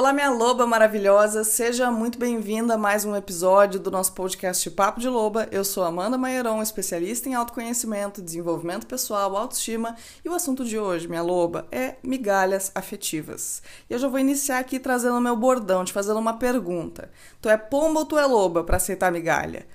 Olá, 0.00 0.14
minha 0.14 0.30
loba 0.30 0.66
maravilhosa, 0.66 1.44
seja 1.44 1.90
muito 1.90 2.18
bem-vinda 2.18 2.72
a 2.72 2.78
mais 2.78 3.04
um 3.04 3.14
episódio 3.14 3.78
do 3.78 3.90
nosso 3.90 4.14
podcast 4.14 4.70
Papo 4.70 4.98
de 4.98 5.10
Loba. 5.10 5.46
Eu 5.52 5.62
sou 5.62 5.84
Amanda 5.84 6.16
Maieron, 6.16 6.62
especialista 6.62 7.28
em 7.28 7.34
autoconhecimento, 7.34 8.22
desenvolvimento 8.22 8.86
pessoal, 8.86 9.36
autoestima, 9.36 9.94
e 10.24 10.28
o 10.30 10.34
assunto 10.34 10.64
de 10.64 10.78
hoje, 10.78 11.06
minha 11.06 11.20
loba, 11.20 11.68
é 11.70 11.96
migalhas 12.02 12.72
afetivas. 12.74 13.62
E 13.90 13.92
eu 13.92 13.98
já 13.98 14.08
vou 14.08 14.18
iniciar 14.18 14.60
aqui 14.60 14.80
trazendo 14.80 15.18
o 15.18 15.20
meu 15.20 15.36
bordão, 15.36 15.84
te 15.84 15.92
fazendo 15.92 16.18
uma 16.18 16.38
pergunta: 16.38 17.10
tu 17.38 17.50
é 17.50 17.58
pomba 17.58 18.00
ou 18.00 18.06
tu 18.06 18.18
é 18.18 18.24
loba 18.24 18.64
para 18.64 18.78
aceitar 18.78 19.12
migalha? 19.12 19.66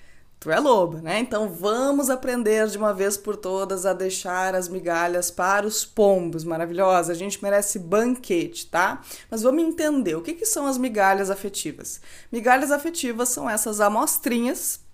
Tu 0.45 0.51
é 0.51 0.59
loba, 0.59 1.01
né? 1.01 1.17
Então 1.17 1.49
vamos 1.49 2.07
aprender 2.07 2.67
de 2.67 2.77
uma 2.77 2.93
vez 2.93 3.17
por 3.17 3.35
todas 3.35 3.83
a 3.83 3.93
deixar 3.93 4.53
as 4.53 4.69
migalhas 4.69 5.31
para 5.31 5.65
os 5.65 5.83
pombos. 5.83 6.43
Maravilhosa, 6.43 7.13
a 7.13 7.15
gente 7.15 7.41
merece 7.41 7.79
banquete, 7.79 8.67
tá? 8.67 9.01
Mas 9.31 9.41
vamos 9.41 9.63
entender 9.63 10.13
o 10.13 10.21
que, 10.21 10.33
que 10.33 10.45
são 10.45 10.67
as 10.67 10.77
migalhas 10.77 11.31
afetivas. 11.31 11.99
Migalhas 12.31 12.71
afetivas 12.71 13.29
são 13.29 13.49
essas 13.49 13.81
amostrinhas 13.81 14.84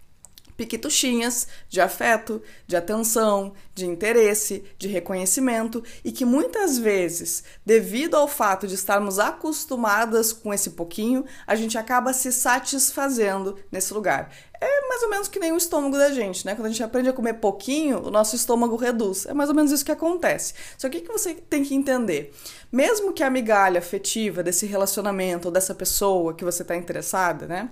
piquituchinhas 0.62 1.48
de 1.68 1.82
afeto, 1.82 2.40
de 2.68 2.76
atenção, 2.76 3.54
de 3.74 3.88
interesse, 3.88 4.64
de 4.78 4.88
reconhecimento 4.88 5.84
e 6.06 6.12
que 6.12 6.24
muitas 6.24 6.78
vezes, 6.78 7.44
devido 7.66 8.16
ao 8.16 8.28
fato 8.28 8.68
de 8.68 8.76
estarmos 8.76 9.18
acostumadas 9.18 10.32
com 10.32 10.54
esse 10.54 10.72
pouquinho, 10.72 11.26
a 11.48 11.56
gente 11.56 11.80
acaba 11.80 12.14
se 12.14 12.32
satisfazendo 12.32 13.58
nesse 13.72 13.92
lugar. 13.92 14.32
É 14.64 14.88
mais 14.88 15.02
ou 15.02 15.10
menos 15.10 15.28
que 15.28 15.40
nem 15.40 15.52
o 15.52 15.58
estômago 15.58 15.98
da 15.98 16.12
gente, 16.12 16.46
né? 16.46 16.54
Quando 16.54 16.68
a 16.68 16.70
gente 16.70 16.84
aprende 16.84 17.10
a 17.10 17.14
comer 17.14 17.34
pouquinho, 17.34 18.06
o 18.06 18.12
nosso 18.12 18.36
estômago 18.36 18.76
reduz. 18.76 19.26
É 19.26 19.34
mais 19.34 19.50
ou 19.50 19.56
menos 19.56 19.72
isso 19.72 19.84
que 19.84 19.92
acontece. 19.92 20.54
Só 20.78 20.88
que 20.88 21.00
o 21.00 21.02
que 21.02 21.12
você 21.12 21.34
tem 21.34 21.64
que 21.64 21.74
entender? 21.74 22.32
Mesmo 22.72 23.12
que 23.14 23.24
a 23.24 23.30
migalha 23.32 23.80
afetiva 23.80 24.44
desse 24.44 24.68
relacionamento 24.68 25.48
ou 25.48 25.52
dessa 25.52 25.74
pessoa 25.74 26.36
que 26.36 26.46
você 26.46 26.62
está 26.62 26.76
interessada, 26.76 27.48
né? 27.48 27.72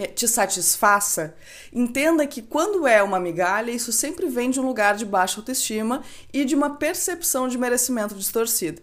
É, 0.00 0.06
te 0.06 0.28
satisfaça, 0.28 1.34
entenda 1.72 2.24
que 2.24 2.40
quando 2.40 2.86
é 2.86 3.02
uma 3.02 3.18
migalha, 3.18 3.72
isso 3.72 3.90
sempre 3.90 4.28
vem 4.28 4.48
de 4.48 4.60
um 4.60 4.64
lugar 4.64 4.94
de 4.94 5.04
baixa 5.04 5.40
autoestima 5.40 6.04
e 6.32 6.44
de 6.44 6.54
uma 6.54 6.76
percepção 6.76 7.48
de 7.48 7.58
merecimento 7.58 8.14
distorcida. 8.14 8.80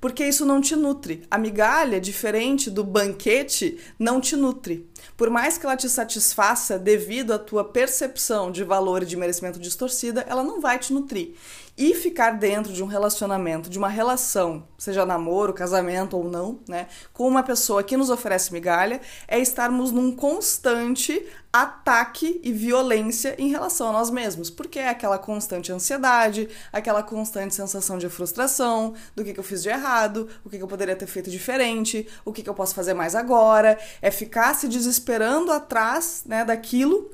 Porque 0.00 0.26
isso 0.26 0.46
não 0.46 0.62
te 0.62 0.74
nutre. 0.74 1.26
A 1.30 1.36
migalha, 1.36 2.00
diferente 2.00 2.70
do 2.70 2.82
banquete, 2.82 3.78
não 3.98 4.22
te 4.22 4.36
nutre. 4.36 4.88
Por 5.18 5.28
mais 5.28 5.58
que 5.58 5.66
ela 5.66 5.76
te 5.76 5.86
satisfaça 5.86 6.78
devido 6.78 7.34
à 7.34 7.38
tua 7.38 7.64
percepção 7.64 8.50
de 8.50 8.64
valor 8.64 9.02
e 9.02 9.06
de 9.06 9.18
merecimento 9.18 9.58
distorcida, 9.58 10.24
ela 10.26 10.42
não 10.42 10.62
vai 10.62 10.78
te 10.78 10.94
nutrir. 10.94 11.34
E 11.76 11.92
ficar 11.92 12.32
dentro 12.32 12.72
de 12.72 12.84
um 12.84 12.86
relacionamento, 12.86 13.68
de 13.68 13.78
uma 13.78 13.88
relação, 13.88 14.68
seja 14.78 15.04
namoro, 15.04 15.52
casamento 15.52 16.16
ou 16.16 16.22
não, 16.22 16.60
né, 16.68 16.86
com 17.12 17.26
uma 17.26 17.42
pessoa 17.42 17.82
que 17.82 17.96
nos 17.96 18.10
oferece 18.10 18.52
migalha, 18.52 19.00
é 19.26 19.40
estarmos 19.40 19.90
num 19.90 20.14
constante 20.14 21.26
ataque 21.52 22.40
e 22.44 22.52
violência 22.52 23.34
em 23.38 23.48
relação 23.48 23.88
a 23.88 23.92
nós 23.92 24.08
mesmos, 24.08 24.50
porque 24.50 24.78
é 24.78 24.88
aquela 24.88 25.18
constante 25.18 25.72
ansiedade, 25.72 26.48
aquela 26.72 27.02
constante 27.02 27.56
sensação 27.56 27.98
de 27.98 28.08
frustração, 28.08 28.94
do 29.16 29.24
que, 29.24 29.32
que 29.32 29.40
eu 29.40 29.44
fiz 29.44 29.62
de 29.62 29.68
errado, 29.68 30.28
o 30.44 30.50
que, 30.50 30.56
que 30.56 30.62
eu 30.62 30.68
poderia 30.68 30.94
ter 30.94 31.06
feito 31.06 31.28
diferente, 31.28 32.06
o 32.24 32.32
que, 32.32 32.42
que 32.42 32.48
eu 32.48 32.54
posso 32.54 32.72
fazer 32.72 32.94
mais 32.94 33.16
agora, 33.16 33.76
é 34.00 34.12
ficar 34.12 34.54
se 34.54 34.68
desesperando 34.68 35.50
atrás 35.50 36.22
né, 36.24 36.44
daquilo 36.44 37.10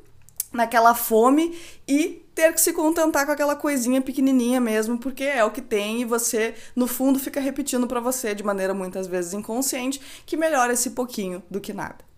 naquela 0.52 0.94
fome 0.94 1.56
e 1.86 2.22
ter 2.40 2.54
que 2.54 2.60
se 2.60 2.72
contentar 2.72 3.26
com 3.26 3.32
aquela 3.32 3.54
coisinha 3.54 4.00
pequenininha 4.00 4.58
mesmo, 4.58 4.96
porque 4.96 5.24
é 5.24 5.44
o 5.44 5.50
que 5.50 5.60
tem 5.60 6.00
e 6.00 6.04
você 6.06 6.54
no 6.74 6.86
fundo 6.86 7.18
fica 7.18 7.38
repetindo 7.38 7.86
para 7.86 8.00
você 8.00 8.34
de 8.34 8.42
maneira 8.42 8.72
muitas 8.72 9.06
vezes 9.06 9.34
inconsciente 9.34 10.00
que 10.24 10.38
melhora 10.38 10.72
esse 10.72 10.90
pouquinho 10.90 11.42
do 11.50 11.60
que 11.60 11.74
nada 11.74 12.09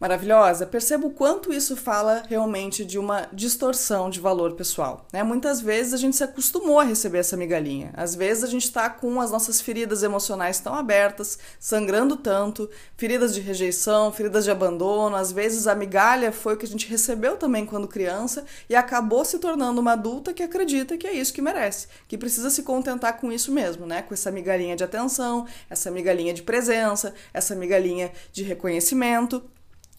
maravilhosa, 0.00 0.66
perceba 0.66 1.06
o 1.06 1.10
quanto 1.10 1.52
isso 1.52 1.76
fala 1.76 2.22
realmente 2.28 2.84
de 2.84 2.98
uma 2.98 3.28
distorção 3.32 4.08
de 4.08 4.20
valor 4.20 4.52
pessoal. 4.52 5.06
Né? 5.12 5.22
Muitas 5.22 5.60
vezes 5.60 5.92
a 5.92 5.96
gente 5.96 6.16
se 6.16 6.22
acostumou 6.24 6.78
a 6.78 6.84
receber 6.84 7.18
essa 7.18 7.36
migalhinha. 7.36 7.90
Às 7.94 8.14
vezes 8.14 8.44
a 8.44 8.46
gente 8.46 8.64
está 8.64 8.88
com 8.88 9.20
as 9.20 9.30
nossas 9.30 9.60
feridas 9.60 10.02
emocionais 10.02 10.60
tão 10.60 10.74
abertas, 10.74 11.38
sangrando 11.58 12.16
tanto, 12.16 12.70
feridas 12.96 13.34
de 13.34 13.40
rejeição, 13.40 14.12
feridas 14.12 14.44
de 14.44 14.50
abandono. 14.50 15.16
Às 15.16 15.32
vezes 15.32 15.66
a 15.66 15.74
migalha 15.74 16.30
foi 16.30 16.54
o 16.54 16.56
que 16.56 16.66
a 16.66 16.68
gente 16.68 16.88
recebeu 16.88 17.36
também 17.36 17.66
quando 17.66 17.88
criança 17.88 18.44
e 18.68 18.76
acabou 18.76 19.24
se 19.24 19.38
tornando 19.38 19.80
uma 19.80 19.92
adulta 19.92 20.32
que 20.32 20.42
acredita 20.42 20.96
que 20.96 21.06
é 21.06 21.12
isso 21.12 21.32
que 21.32 21.42
merece, 21.42 21.88
que 22.06 22.16
precisa 22.16 22.50
se 22.50 22.62
contentar 22.62 23.18
com 23.18 23.32
isso 23.32 23.50
mesmo, 23.50 23.86
né? 23.86 24.02
Com 24.02 24.14
essa 24.14 24.30
migalhinha 24.30 24.76
de 24.76 24.84
atenção, 24.84 25.46
essa 25.68 25.90
migalhinha 25.90 26.32
de 26.32 26.42
presença, 26.42 27.14
essa 27.32 27.54
migalhinha 27.54 28.12
de 28.32 28.42
reconhecimento. 28.42 29.42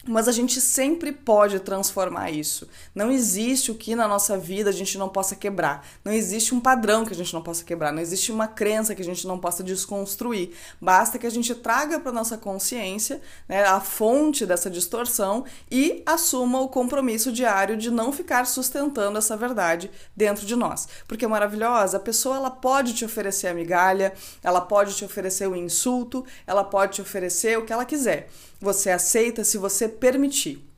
Mas 0.08 0.30
a 0.30 0.32
gente 0.32 0.62
sempre 0.62 1.12
pode 1.12 1.60
transformar 1.60 2.32
isso. 2.32 2.70
Não 2.96 3.12
existe 3.12 3.70
o 3.70 3.76
que 3.76 3.96
na 3.96 4.08
nossa 4.08 4.38
vida 4.38 4.70
a 4.70 4.74
gente 4.74 4.98
não 4.98 5.10
possa 5.10 5.36
quebrar. 5.36 5.86
Não 6.06 6.14
existe 6.14 6.56
um 6.56 6.60
padrão 6.60 7.04
que 7.04 7.12
a 7.12 7.16
gente 7.16 7.34
não 7.34 7.42
possa 7.42 7.66
quebrar. 7.66 7.92
Não 7.92 8.02
existe 8.02 8.32
uma 8.32 8.48
crença 8.48 8.96
que 8.96 9.02
a 9.02 9.06
gente 9.06 9.28
não 9.28 9.38
possa 9.38 9.62
desconstruir. 9.62 10.52
Basta 10.80 11.20
que 11.20 11.28
a 11.28 11.30
gente 11.30 11.54
traga 11.54 12.00
para 12.00 12.14
nossa 12.14 12.38
consciência 12.38 13.22
né, 13.48 13.66
a 13.66 13.82
fonte 13.82 14.46
dessa 14.46 14.70
distorção 14.70 15.44
e 15.70 16.02
assuma 16.06 16.62
o 16.62 16.70
compromisso 16.70 17.30
diário 17.30 17.76
de 17.76 17.92
não 17.92 18.14
ficar 18.14 18.48
sustentando 18.48 19.18
essa 19.18 19.36
verdade 19.36 19.92
dentro 20.16 20.46
de 20.46 20.56
nós. 20.56 20.88
Porque 21.10 21.26
é 21.26 21.28
maravilhosa, 21.28 21.98
a 21.98 22.00
pessoa 22.00 22.38
ela 22.38 22.50
pode 22.50 22.94
te 22.94 23.04
oferecer 23.04 23.48
a 23.48 23.54
migalha, 23.54 24.14
ela 24.42 24.62
pode 24.62 24.96
te 24.96 25.04
oferecer 25.04 25.48
o 25.48 25.58
insulto, 25.58 26.26
ela 26.48 26.64
pode 26.64 26.94
te 26.94 27.02
oferecer 27.02 27.58
o 27.58 27.66
que 27.66 27.74
ela 27.74 27.84
quiser. 27.84 28.30
Você 28.60 28.90
aceita 28.90 29.44
se 29.44 29.58
você 29.58 29.88
permitir. 29.88 30.69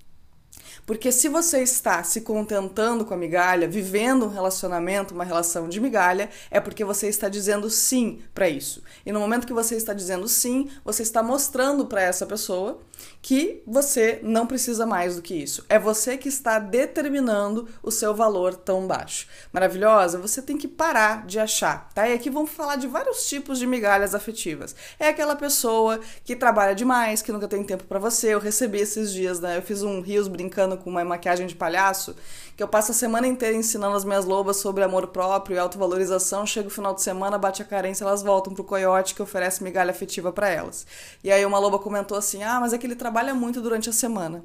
Porque 0.86 1.12
se 1.12 1.28
você 1.30 1.62
está 1.62 2.04
se 2.04 2.22
contentando 2.22 3.06
com 3.06 3.14
a 3.14 3.18
migalha, 3.18 3.68
vivendo 3.68 4.26
um 4.26 4.30
relacionamento, 4.30 5.14
uma 5.14 5.24
relação 5.24 5.70
de 5.70 5.80
migalha, 5.80 6.30
é 6.50 6.60
porque 6.60 6.84
você 6.84 7.08
está 7.08 7.30
dizendo 7.30 7.70
sim 7.70 8.22
para 8.34 8.50
isso. 8.50 8.84
E 9.06 9.12
no 9.12 9.20
momento 9.20 9.48
que 9.48 9.54
você 9.54 9.76
está 9.76 9.94
dizendo 9.94 10.28
sim, 10.28 10.70
você 10.84 11.04
está 11.04 11.22
mostrando 11.24 11.86
para 11.86 12.02
essa 12.02 12.26
pessoa 12.26 12.82
que 13.22 13.62
você 13.66 14.20
não 14.24 14.48
precisa 14.48 14.86
mais 14.86 15.16
do 15.16 15.22
que 15.22 15.34
isso. 15.34 15.64
É 15.70 15.78
você 15.78 16.18
que 16.18 16.30
está 16.30 16.60
determinando 16.60 17.68
o 17.84 17.92
seu 17.92 18.14
valor 18.14 18.56
tão 18.56 18.88
baixo. 18.88 19.28
Maravilhosa, 19.52 20.18
você 20.18 20.42
tem 20.42 20.58
que 20.58 20.68
parar 20.68 21.26
de 21.26 21.40
achar, 21.40 21.90
tá? 21.94 22.08
E 22.08 22.14
aqui 22.14 22.30
vamos 22.30 22.52
falar 22.52 22.76
de 22.76 22.88
vários 22.88 23.28
tipos 23.28 23.60
de 23.60 23.68
migalhas 23.68 24.16
afetivas. 24.16 24.76
É 25.00 25.10
aquela 25.10 25.36
pessoa 25.36 26.00
que 26.24 26.36
trabalha 26.36 26.74
demais, 26.74 27.22
que 27.22 27.32
nunca 27.32 27.48
tem 27.48 27.64
tempo 27.64 27.84
para 27.84 28.00
você. 28.00 28.34
Eu 28.34 28.40
recebi 28.40 28.80
esses 28.80 29.12
dias, 29.12 29.40
né? 29.40 29.58
Eu 29.58 29.62
fiz 29.62 29.84
um 29.84 30.02
rios 30.02 30.28
brincando 30.28 30.78
com 30.82 30.90
uma 30.90 31.04
maquiagem 31.06 31.48
de 31.48 31.56
palhaço, 31.56 32.16
que 32.58 32.62
eu 32.62 32.68
passo 32.68 32.92
a 32.92 32.96
semana 32.96 33.28
inteira 33.28 33.56
ensinando 33.56 33.96
as 33.96 34.04
minhas 34.04 34.26
lobas 34.26 34.58
sobre 34.58 34.84
amor 34.84 35.08
próprio 35.08 35.56
e 35.56 35.60
autovalorização. 35.60 36.46
Chega 36.46 36.68
o 36.68 36.72
final 36.72 36.94
de 36.94 37.02
semana, 37.02 37.38
bate 37.38 37.62
a 37.62 37.66
carência, 37.66 38.04
elas 38.04 38.22
voltam 38.22 38.54
pro 38.54 38.64
coiote 38.64 39.16
que 39.16 39.22
oferece 39.22 39.64
migalha 39.64 39.92
afetiva 39.92 40.32
para 40.32 40.50
elas. 40.50 40.86
E 41.24 41.32
aí 41.32 41.46
uma 41.46 41.60
loba 41.60 41.80
comentou 41.80 42.18
assim: 42.18 42.44
"Ah, 42.44 42.60
mas 42.60 42.74
aquele 42.74 42.96
trabalha 42.96 43.34
muito 43.34 43.62
durante 43.62 43.90
a 43.90 43.94
semana. 43.94 44.44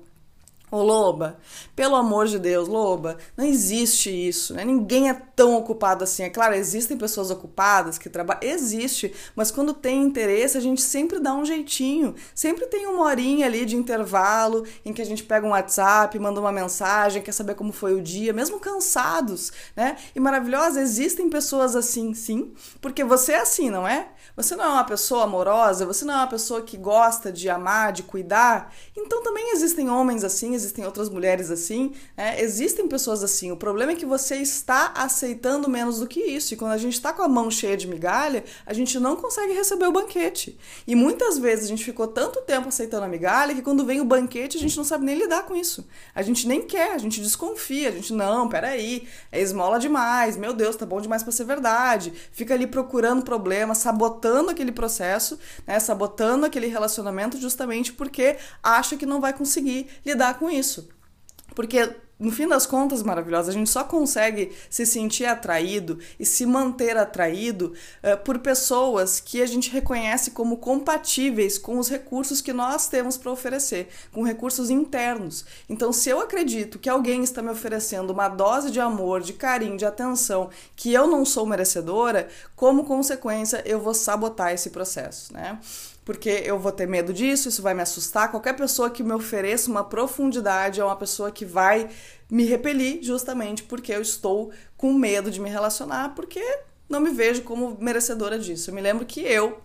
Ô 0.68 0.82
Loba, 0.82 1.38
pelo 1.76 1.94
amor 1.94 2.26
de 2.26 2.40
Deus, 2.40 2.66
Loba, 2.66 3.18
não 3.36 3.44
existe 3.44 4.10
isso, 4.10 4.52
né? 4.52 4.64
Ninguém 4.64 5.08
é 5.08 5.14
tão 5.14 5.56
ocupado 5.56 6.02
assim. 6.02 6.24
É 6.24 6.28
claro, 6.28 6.56
existem 6.56 6.96
pessoas 6.96 7.30
ocupadas 7.30 7.98
que 7.98 8.10
trabalham, 8.10 8.42
existe, 8.42 9.14
mas 9.36 9.52
quando 9.52 9.72
tem 9.72 10.02
interesse, 10.02 10.58
a 10.58 10.60
gente 10.60 10.82
sempre 10.82 11.20
dá 11.20 11.32
um 11.32 11.44
jeitinho. 11.44 12.16
Sempre 12.34 12.66
tem 12.66 12.84
uma 12.88 13.04
horinha 13.04 13.46
ali 13.46 13.64
de 13.64 13.76
intervalo 13.76 14.64
em 14.84 14.92
que 14.92 15.00
a 15.00 15.06
gente 15.06 15.22
pega 15.22 15.46
um 15.46 15.50
WhatsApp, 15.50 16.18
manda 16.18 16.40
uma 16.40 16.50
mensagem, 16.50 17.22
quer 17.22 17.32
saber 17.32 17.54
como 17.54 17.72
foi 17.72 17.94
o 17.94 18.02
dia, 18.02 18.32
mesmo 18.32 18.58
cansados, 18.58 19.52
né? 19.76 19.96
E 20.16 20.18
maravilhosa, 20.18 20.80
existem 20.80 21.30
pessoas 21.30 21.76
assim, 21.76 22.12
sim, 22.12 22.52
porque 22.80 23.04
você 23.04 23.34
é 23.34 23.40
assim, 23.40 23.70
não 23.70 23.86
é? 23.86 24.08
Você 24.34 24.56
não 24.56 24.64
é 24.64 24.68
uma 24.68 24.84
pessoa 24.84 25.24
amorosa, 25.24 25.86
você 25.86 26.04
não 26.04 26.12
é 26.12 26.16
uma 26.18 26.26
pessoa 26.26 26.60
que 26.60 26.76
gosta 26.76 27.32
de 27.32 27.48
amar, 27.48 27.92
de 27.92 28.02
cuidar. 28.02 28.74
Então 28.94 29.22
também 29.22 29.52
existem 29.52 29.88
homens 29.88 30.24
assim, 30.24 30.55
existem 30.56 30.84
outras 30.84 31.08
mulheres 31.08 31.50
assim, 31.50 31.92
né? 32.16 32.40
existem 32.40 32.88
pessoas 32.88 33.22
assim. 33.22 33.52
O 33.52 33.56
problema 33.56 33.92
é 33.92 33.94
que 33.94 34.06
você 34.06 34.36
está 34.36 34.92
aceitando 34.96 35.70
menos 35.70 36.00
do 36.00 36.06
que 36.06 36.20
isso. 36.20 36.54
E 36.54 36.56
quando 36.56 36.72
a 36.72 36.78
gente 36.78 36.94
está 36.94 37.12
com 37.12 37.22
a 37.22 37.28
mão 37.28 37.50
cheia 37.50 37.76
de 37.76 37.86
migalha, 37.86 38.44
a 38.64 38.72
gente 38.72 38.98
não 38.98 39.16
consegue 39.16 39.52
receber 39.52 39.86
o 39.86 39.92
banquete. 39.92 40.58
E 40.86 40.94
muitas 40.94 41.38
vezes 41.38 41.66
a 41.66 41.68
gente 41.68 41.84
ficou 41.84 42.08
tanto 42.08 42.40
tempo 42.42 42.68
aceitando 42.68 43.04
a 43.04 43.08
migalha 43.08 43.54
que 43.54 43.62
quando 43.62 43.84
vem 43.84 44.00
o 44.00 44.04
banquete 44.04 44.56
a 44.56 44.60
gente 44.60 44.76
não 44.76 44.84
sabe 44.84 45.04
nem 45.04 45.16
lidar 45.16 45.44
com 45.44 45.54
isso. 45.54 45.86
A 46.14 46.22
gente 46.22 46.46
nem 46.48 46.62
quer, 46.62 46.92
a 46.92 46.98
gente 46.98 47.20
desconfia, 47.20 47.88
a 47.88 47.92
gente, 47.92 48.12
não, 48.12 48.48
peraí, 48.48 49.06
é 49.30 49.40
esmola 49.40 49.78
demais, 49.78 50.36
meu 50.36 50.52
Deus, 50.52 50.76
tá 50.76 50.86
bom 50.86 51.00
demais 51.00 51.22
para 51.22 51.32
ser 51.32 51.44
verdade. 51.44 52.12
Fica 52.32 52.54
ali 52.54 52.66
procurando 52.66 53.22
problema, 53.22 53.74
sabotando 53.74 54.50
aquele 54.50 54.72
processo, 54.72 55.38
né, 55.66 55.78
sabotando 55.78 56.46
aquele 56.46 56.66
relacionamento 56.66 57.38
justamente 57.38 57.92
porque 57.92 58.36
acha 58.62 58.96
que 58.96 59.06
não 59.06 59.20
vai 59.20 59.32
conseguir 59.32 59.86
lidar 60.04 60.38
com 60.38 60.45
isso. 60.50 60.88
Porque 61.54 61.94
no 62.18 62.32
fim 62.32 62.48
das 62.48 62.64
contas, 62.64 63.02
maravilhosa, 63.02 63.50
a 63.50 63.52
gente 63.52 63.68
só 63.68 63.84
consegue 63.84 64.50
se 64.70 64.86
sentir 64.86 65.26
atraído 65.26 65.98
e 66.18 66.24
se 66.24 66.46
manter 66.46 66.96
atraído 66.96 67.74
uh, 68.02 68.16
por 68.24 68.38
pessoas 68.38 69.20
que 69.20 69.42
a 69.42 69.46
gente 69.46 69.70
reconhece 69.70 70.30
como 70.30 70.56
compatíveis 70.56 71.58
com 71.58 71.78
os 71.78 71.90
recursos 71.90 72.40
que 72.40 72.54
nós 72.54 72.88
temos 72.88 73.18
para 73.18 73.30
oferecer, 73.30 73.88
com 74.12 74.22
recursos 74.22 74.70
internos. 74.70 75.44
Então, 75.68 75.92
se 75.92 76.08
eu 76.08 76.18
acredito 76.18 76.78
que 76.78 76.88
alguém 76.88 77.22
está 77.22 77.42
me 77.42 77.50
oferecendo 77.50 78.14
uma 78.14 78.28
dose 78.28 78.70
de 78.70 78.80
amor, 78.80 79.20
de 79.20 79.34
carinho, 79.34 79.76
de 79.76 79.84
atenção 79.84 80.48
que 80.74 80.94
eu 80.94 81.06
não 81.06 81.22
sou 81.22 81.44
merecedora, 81.44 82.28
como 82.54 82.84
consequência, 82.84 83.62
eu 83.66 83.78
vou 83.78 83.92
sabotar 83.92 84.54
esse 84.54 84.70
processo, 84.70 85.34
né? 85.34 85.58
Porque 86.06 86.30
eu 86.44 86.56
vou 86.56 86.70
ter 86.70 86.86
medo 86.86 87.12
disso, 87.12 87.48
isso 87.48 87.60
vai 87.60 87.74
me 87.74 87.82
assustar. 87.82 88.30
Qualquer 88.30 88.54
pessoa 88.54 88.88
que 88.88 89.02
me 89.02 89.12
ofereça 89.12 89.68
uma 89.68 89.82
profundidade 89.82 90.80
é 90.80 90.84
uma 90.84 90.94
pessoa 90.94 91.32
que 91.32 91.44
vai 91.44 91.90
me 92.30 92.44
repelir, 92.44 93.02
justamente 93.02 93.64
porque 93.64 93.92
eu 93.92 94.00
estou 94.00 94.52
com 94.76 94.92
medo 94.92 95.32
de 95.32 95.40
me 95.40 95.50
relacionar, 95.50 96.14
porque 96.14 96.40
não 96.88 97.00
me 97.00 97.10
vejo 97.10 97.42
como 97.42 97.76
merecedora 97.80 98.38
disso. 98.38 98.70
Eu 98.70 98.74
me 98.74 98.80
lembro 98.80 99.04
que 99.04 99.20
eu 99.20 99.60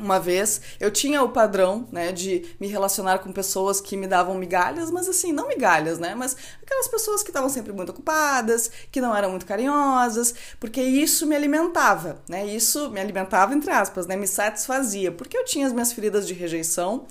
uma 0.00 0.18
vez 0.18 0.60
eu 0.78 0.90
tinha 0.90 1.22
o 1.22 1.28
padrão, 1.28 1.86
né, 1.92 2.12
de 2.12 2.54
me 2.58 2.66
relacionar 2.66 3.18
com 3.18 3.32
pessoas 3.32 3.80
que 3.80 3.96
me 3.96 4.06
davam 4.06 4.34
migalhas, 4.34 4.90
mas 4.90 5.08
assim, 5.08 5.32
não 5.32 5.48
migalhas, 5.48 5.98
né, 5.98 6.14
mas 6.14 6.36
aquelas 6.62 6.88
pessoas 6.88 7.22
que 7.22 7.30
estavam 7.30 7.48
sempre 7.48 7.72
muito 7.72 7.90
ocupadas, 7.90 8.70
que 8.90 9.00
não 9.00 9.14
eram 9.14 9.30
muito 9.30 9.46
carinhosas, 9.46 10.34
porque 10.58 10.82
isso 10.82 11.26
me 11.26 11.36
alimentava, 11.36 12.20
né, 12.28 12.46
isso 12.46 12.90
me 12.90 13.00
alimentava 13.00 13.54
entre 13.54 13.70
aspas, 13.70 14.06
né, 14.06 14.16
me 14.16 14.26
satisfazia, 14.26 15.12
porque 15.12 15.36
eu 15.36 15.44
tinha 15.44 15.66
as 15.66 15.72
minhas 15.72 15.92
feridas 15.92 16.26
de 16.26 16.34
rejeição 16.34 17.06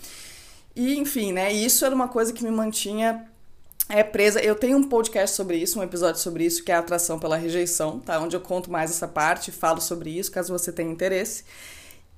e, 0.75 0.97
enfim, 0.97 1.33
né, 1.33 1.51
isso 1.51 1.85
era 1.85 1.94
uma 1.94 2.07
coisa 2.07 2.33
que 2.33 2.44
me 2.44 2.51
mantinha 2.51 3.25
é 3.89 4.03
presa. 4.03 4.39
Eu 4.39 4.53
tenho 4.53 4.77
um 4.77 4.83
podcast 4.83 5.35
sobre 5.35 5.57
isso, 5.57 5.80
um 5.80 5.83
episódio 5.83 6.21
sobre 6.21 6.45
isso, 6.45 6.63
que 6.63 6.71
é 6.71 6.75
a 6.75 6.80
atração 6.80 7.18
pela 7.18 7.35
rejeição, 7.35 8.00
tá? 8.00 8.19
Onde 8.19 8.35
eu 8.35 8.39
conto 8.39 8.71
mais 8.71 8.92
essa 8.92 9.07
parte, 9.07 9.51
falo 9.51 9.81
sobre 9.81 10.12
isso, 10.12 10.31
caso 10.31 10.53
você 10.53 10.71
tenha 10.71 10.92
interesse. 10.92 11.44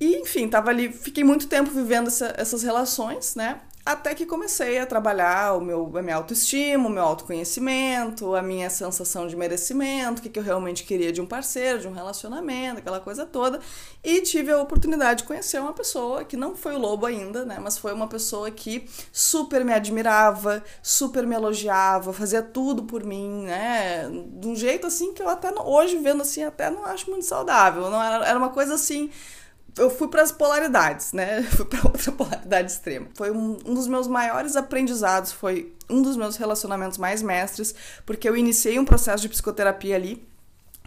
E, 0.02 0.16
enfim, 0.16 0.48
tava 0.48 0.68
ali, 0.68 0.92
fiquei 0.92 1.22
muito 1.22 1.46
tempo 1.46 1.70
vivendo 1.70 2.08
essa, 2.08 2.34
essas 2.36 2.64
relações, 2.64 3.36
né? 3.36 3.60
Até 3.86 4.16
que 4.16 4.26
comecei 4.26 4.80
a 4.80 4.86
trabalhar 4.86 5.56
o 5.56 5.60
meu, 5.60 5.96
a 5.96 6.02
minha 6.02 6.16
autoestima, 6.16 6.88
o 6.88 6.90
meu 6.90 7.04
autoconhecimento, 7.04 8.34
a 8.34 8.42
minha 8.42 8.68
sensação 8.68 9.28
de 9.28 9.36
merecimento, 9.36 10.18
o 10.18 10.22
que, 10.22 10.28
que 10.28 10.40
eu 10.40 10.42
realmente 10.42 10.82
queria 10.82 11.12
de 11.12 11.20
um 11.20 11.26
parceiro, 11.26 11.78
de 11.78 11.86
um 11.86 11.92
relacionamento, 11.92 12.78
aquela 12.78 12.98
coisa 12.98 13.24
toda. 13.24 13.60
E 14.02 14.22
tive 14.22 14.50
a 14.50 14.60
oportunidade 14.60 15.22
de 15.22 15.28
conhecer 15.28 15.60
uma 15.60 15.72
pessoa 15.72 16.24
que 16.24 16.36
não 16.36 16.56
foi 16.56 16.74
o 16.74 16.78
lobo 16.78 17.06
ainda, 17.06 17.44
né? 17.44 17.58
Mas 17.62 17.78
foi 17.78 17.92
uma 17.92 18.08
pessoa 18.08 18.50
que 18.50 18.84
super 19.12 19.64
me 19.64 19.72
admirava, 19.72 20.64
super 20.82 21.24
me 21.24 21.36
elogiava, 21.36 22.12
fazia 22.12 22.42
tudo 22.42 22.82
por 22.82 23.04
mim, 23.04 23.44
né? 23.44 24.10
De 24.32 24.48
um 24.48 24.56
jeito 24.56 24.84
assim 24.84 25.12
que 25.14 25.22
eu 25.22 25.28
até 25.28 25.52
hoje, 25.60 25.96
vendo 25.98 26.22
assim, 26.22 26.42
até 26.42 26.70
não 26.70 26.84
acho 26.84 27.08
muito 27.08 27.24
saudável. 27.24 27.88
Não 27.88 28.02
era, 28.02 28.26
era 28.26 28.38
uma 28.38 28.50
coisa 28.50 28.74
assim 28.74 29.08
eu 29.78 29.90
fui 29.90 30.08
para 30.08 30.22
as 30.22 30.32
polaridades, 30.32 31.12
né? 31.12 31.42
Fui 31.52 31.64
para 31.64 31.80
outra 31.84 32.12
polaridade 32.12 32.70
extrema. 32.72 33.08
Foi 33.14 33.30
um, 33.30 33.56
um, 33.64 33.74
dos 33.74 33.88
meus 33.88 34.06
maiores 34.06 34.56
aprendizados, 34.56 35.32
foi 35.32 35.72
um 35.88 36.02
dos 36.02 36.16
meus 36.16 36.36
relacionamentos 36.36 36.98
mais 36.98 37.22
mestres, 37.22 37.74
porque 38.04 38.28
eu 38.28 38.36
iniciei 38.36 38.78
um 38.78 38.84
processo 38.84 39.22
de 39.22 39.28
psicoterapia 39.28 39.96
ali 39.96 40.26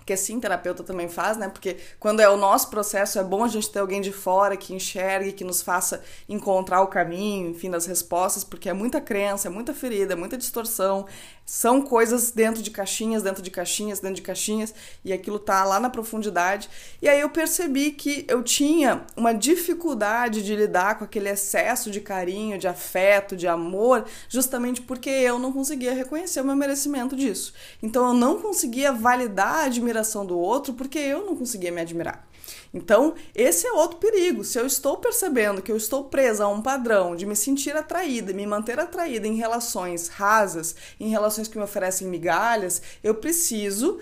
que 0.05 0.13
assim 0.13 0.39
terapeuta 0.39 0.83
também 0.83 1.09
faz, 1.09 1.35
né? 1.35 1.49
Porque 1.49 1.77
quando 1.99 2.19
é 2.19 2.29
o 2.29 2.37
nosso 2.37 2.69
processo, 2.69 3.17
é 3.17 3.23
bom 3.23 3.43
a 3.43 3.47
gente 3.47 3.71
ter 3.71 3.79
alguém 3.79 4.01
de 4.01 4.11
fora 4.11 4.55
que 4.55 4.73
enxergue, 4.73 5.31
que 5.31 5.43
nos 5.43 5.63
faça 5.63 6.01
encontrar 6.29 6.81
o 6.81 6.87
caminho, 6.87 7.49
enfim, 7.49 7.71
das 7.71 7.87
respostas, 7.87 8.43
porque 8.43 8.69
é 8.69 8.73
muita 8.73 9.01
crença, 9.01 9.47
é 9.47 9.51
muita 9.51 9.73
ferida, 9.73 10.13
é 10.13 10.15
muita 10.15 10.37
distorção, 10.37 11.07
são 11.45 11.81
coisas 11.81 12.31
dentro 12.31 12.63
de 12.63 12.71
caixinhas, 12.71 13.21
dentro 13.21 13.43
de 13.43 13.51
caixinhas, 13.51 13.99
dentro 13.99 14.15
de 14.15 14.21
caixinhas, 14.23 14.73
e 15.03 15.13
aquilo 15.13 15.37
tá 15.37 15.63
lá 15.63 15.79
na 15.79 15.89
profundidade. 15.89 16.67
E 17.01 17.07
aí 17.07 17.19
eu 17.19 17.29
percebi 17.29 17.91
que 17.91 18.25
eu 18.27 18.41
tinha 18.41 19.05
uma 19.15 19.31
dificuldade 19.31 20.43
de 20.43 20.55
lidar 20.55 20.97
com 20.97 21.05
aquele 21.05 21.29
excesso 21.29 21.91
de 21.91 22.01
carinho, 22.01 22.57
de 22.57 22.67
afeto, 22.67 23.35
de 23.35 23.47
amor, 23.47 24.05
justamente 24.27 24.81
porque 24.81 25.09
eu 25.09 25.37
não 25.37 25.51
conseguia 25.51 25.93
reconhecer 25.93 26.41
o 26.41 26.45
meu 26.45 26.55
merecimento 26.55 27.15
disso. 27.15 27.53
Então 27.81 28.07
eu 28.07 28.13
não 28.13 28.41
conseguia 28.41 28.91
validar 28.91 29.55
a 29.55 29.65
admiração 29.65 30.25
do 30.25 30.37
outro 30.37 30.73
porque 30.73 30.97
eu 30.97 31.25
não 31.25 31.35
conseguia 31.35 31.71
me 31.71 31.81
admirar. 31.81 32.25
Então, 32.73 33.15
esse 33.33 33.65
é 33.65 33.71
outro 33.71 33.97
perigo. 33.97 34.43
Se 34.43 34.59
eu 34.59 34.65
estou 34.65 34.97
percebendo 34.97 35.61
que 35.61 35.71
eu 35.71 35.77
estou 35.77 36.05
presa 36.05 36.45
a 36.45 36.47
um 36.47 36.61
padrão 36.61 37.15
de 37.15 37.25
me 37.25 37.35
sentir 37.35 37.75
atraída, 37.75 38.33
me 38.33 38.45
manter 38.45 38.79
atraída 38.79 39.27
em 39.27 39.35
relações 39.35 40.07
rasas, 40.07 40.75
em 40.99 41.09
relações 41.09 41.47
que 41.47 41.57
me 41.57 41.63
oferecem 41.63 42.07
migalhas, 42.07 42.81
eu 43.03 43.15
preciso 43.15 43.99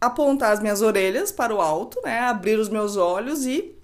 apontar 0.00 0.52
as 0.52 0.60
minhas 0.60 0.82
orelhas 0.82 1.32
para 1.32 1.54
o 1.54 1.60
alto, 1.60 2.00
né? 2.04 2.20
Abrir 2.20 2.58
os 2.58 2.68
meus 2.68 2.96
olhos 2.96 3.46
e 3.46 3.74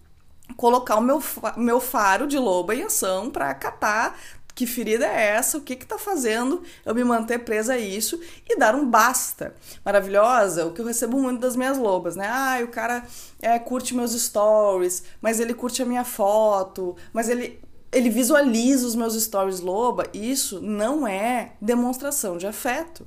colocar 0.57 0.97
o 0.97 1.01
meu, 1.01 1.23
meu 1.57 1.81
faro 1.81 2.27
de 2.27 2.39
loba 2.39 2.75
em 2.75 2.83
ação 2.83 3.31
para 3.31 3.51
acatar 3.51 4.19
que 4.55 4.67
ferida 4.67 5.07
é 5.07 5.29
essa? 5.29 5.59
O 5.59 5.63
que 5.63 5.77
que 5.77 5.87
tá 5.87 5.99
fazendo 5.99 6.63
eu 6.85 6.95
me 6.95 7.03
manter 7.05 7.39
presa 7.39 7.75
a 7.75 7.79
isso 7.79 8.21
e 8.49 8.57
dar 8.57 8.75
um 8.75 8.89
basta? 8.89 9.55
Maravilhosa, 9.85 10.67
o 10.67 10.73
que 10.73 10.81
eu 10.81 10.87
recebo 10.87 11.19
muito 11.21 11.41
das 11.41 11.57
minhas 11.57 11.79
lobas, 11.79 12.17
né? 12.17 12.27
Ah, 12.29 12.61
o 12.63 12.69
cara 12.69 13.05
é, 13.41 13.59
curte 13.59 13.95
meus 13.95 14.13
stories, 14.13 15.05
mas 15.21 15.41
ele 15.41 15.55
curte 15.55 15.83
a 15.83 15.87
minha 15.87 16.05
foto, 16.05 16.97
mas 17.13 17.29
ele 17.29 17.61
ele 17.91 18.09
visualiza 18.09 18.87
os 18.87 18.95
meus 18.95 19.23
stories 19.23 19.61
loba. 19.61 20.07
Isso 20.15 20.63
não 20.63 21.07
é 21.07 21.53
demonstração 21.61 22.39
de 22.39 22.47
afeto. 22.47 23.07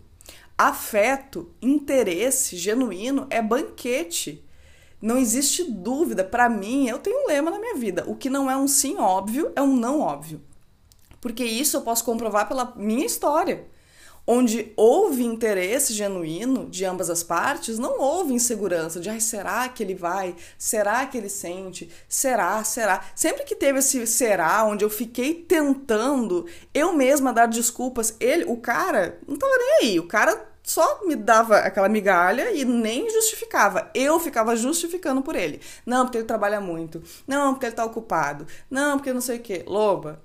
Afeto, 0.55 1.51
interesse 1.59 2.55
genuíno 2.55 3.25
é 3.31 3.41
banquete. 3.41 4.45
Não 5.01 5.17
existe 5.17 5.63
dúvida. 5.63 6.23
Para 6.23 6.47
mim, 6.47 6.87
eu 6.87 6.99
tenho 6.99 7.23
um 7.23 7.27
lema 7.27 7.49
na 7.49 7.59
minha 7.59 7.75
vida: 7.75 8.03
o 8.07 8.15
que 8.15 8.29
não 8.29 8.49
é 8.49 8.55
um 8.55 8.67
sim 8.67 8.97
óbvio 8.97 9.51
é 9.55 9.61
um 9.61 9.75
não 9.75 10.01
óbvio 10.01 10.39
porque 11.25 11.43
isso 11.43 11.77
eu 11.77 11.81
posso 11.81 12.05
comprovar 12.05 12.47
pela 12.47 12.71
minha 12.75 13.03
história. 13.03 13.65
Onde 14.27 14.71
houve 14.77 15.23
interesse 15.23 15.91
genuíno 15.91 16.69
de 16.69 16.85
ambas 16.85 17.09
as 17.09 17.23
partes, 17.23 17.79
não 17.79 17.99
houve 17.99 18.31
insegurança 18.31 18.99
de 18.99 19.09
ai, 19.09 19.19
será 19.19 19.67
que 19.67 19.81
ele 19.81 19.95
vai? 19.95 20.35
Será 20.55 21.03
que 21.07 21.17
ele 21.17 21.27
sente? 21.27 21.89
Será? 22.07 22.63
Será? 22.63 23.03
Sempre 23.15 23.43
que 23.43 23.55
teve 23.55 23.79
esse 23.79 24.05
será, 24.05 24.63
onde 24.65 24.85
eu 24.85 24.89
fiquei 24.89 25.33
tentando 25.33 26.45
eu 26.71 26.93
mesma 26.93 27.33
dar 27.33 27.47
desculpas, 27.47 28.15
ele, 28.19 28.45
o 28.45 28.57
cara, 28.57 29.17
não 29.27 29.35
tava 29.35 29.57
nem 29.57 29.77
aí. 29.81 29.99
O 29.99 30.07
cara 30.07 30.47
só 30.61 31.07
me 31.07 31.15
dava 31.15 31.57
aquela 31.57 31.89
migalha 31.89 32.51
e 32.51 32.63
nem 32.63 33.09
justificava. 33.09 33.89
Eu 33.95 34.19
ficava 34.19 34.55
justificando 34.55 35.23
por 35.23 35.35
ele. 35.35 35.59
Não, 35.87 36.05
porque 36.05 36.19
ele 36.19 36.27
trabalha 36.27 36.61
muito. 36.61 37.01
Não, 37.27 37.53
porque 37.53 37.65
ele 37.65 37.75
tá 37.75 37.83
ocupado. 37.83 38.45
Não, 38.69 38.99
porque 38.99 39.11
não 39.11 39.21
sei 39.21 39.37
o 39.37 39.41
quê. 39.41 39.63
Loba, 39.65 40.21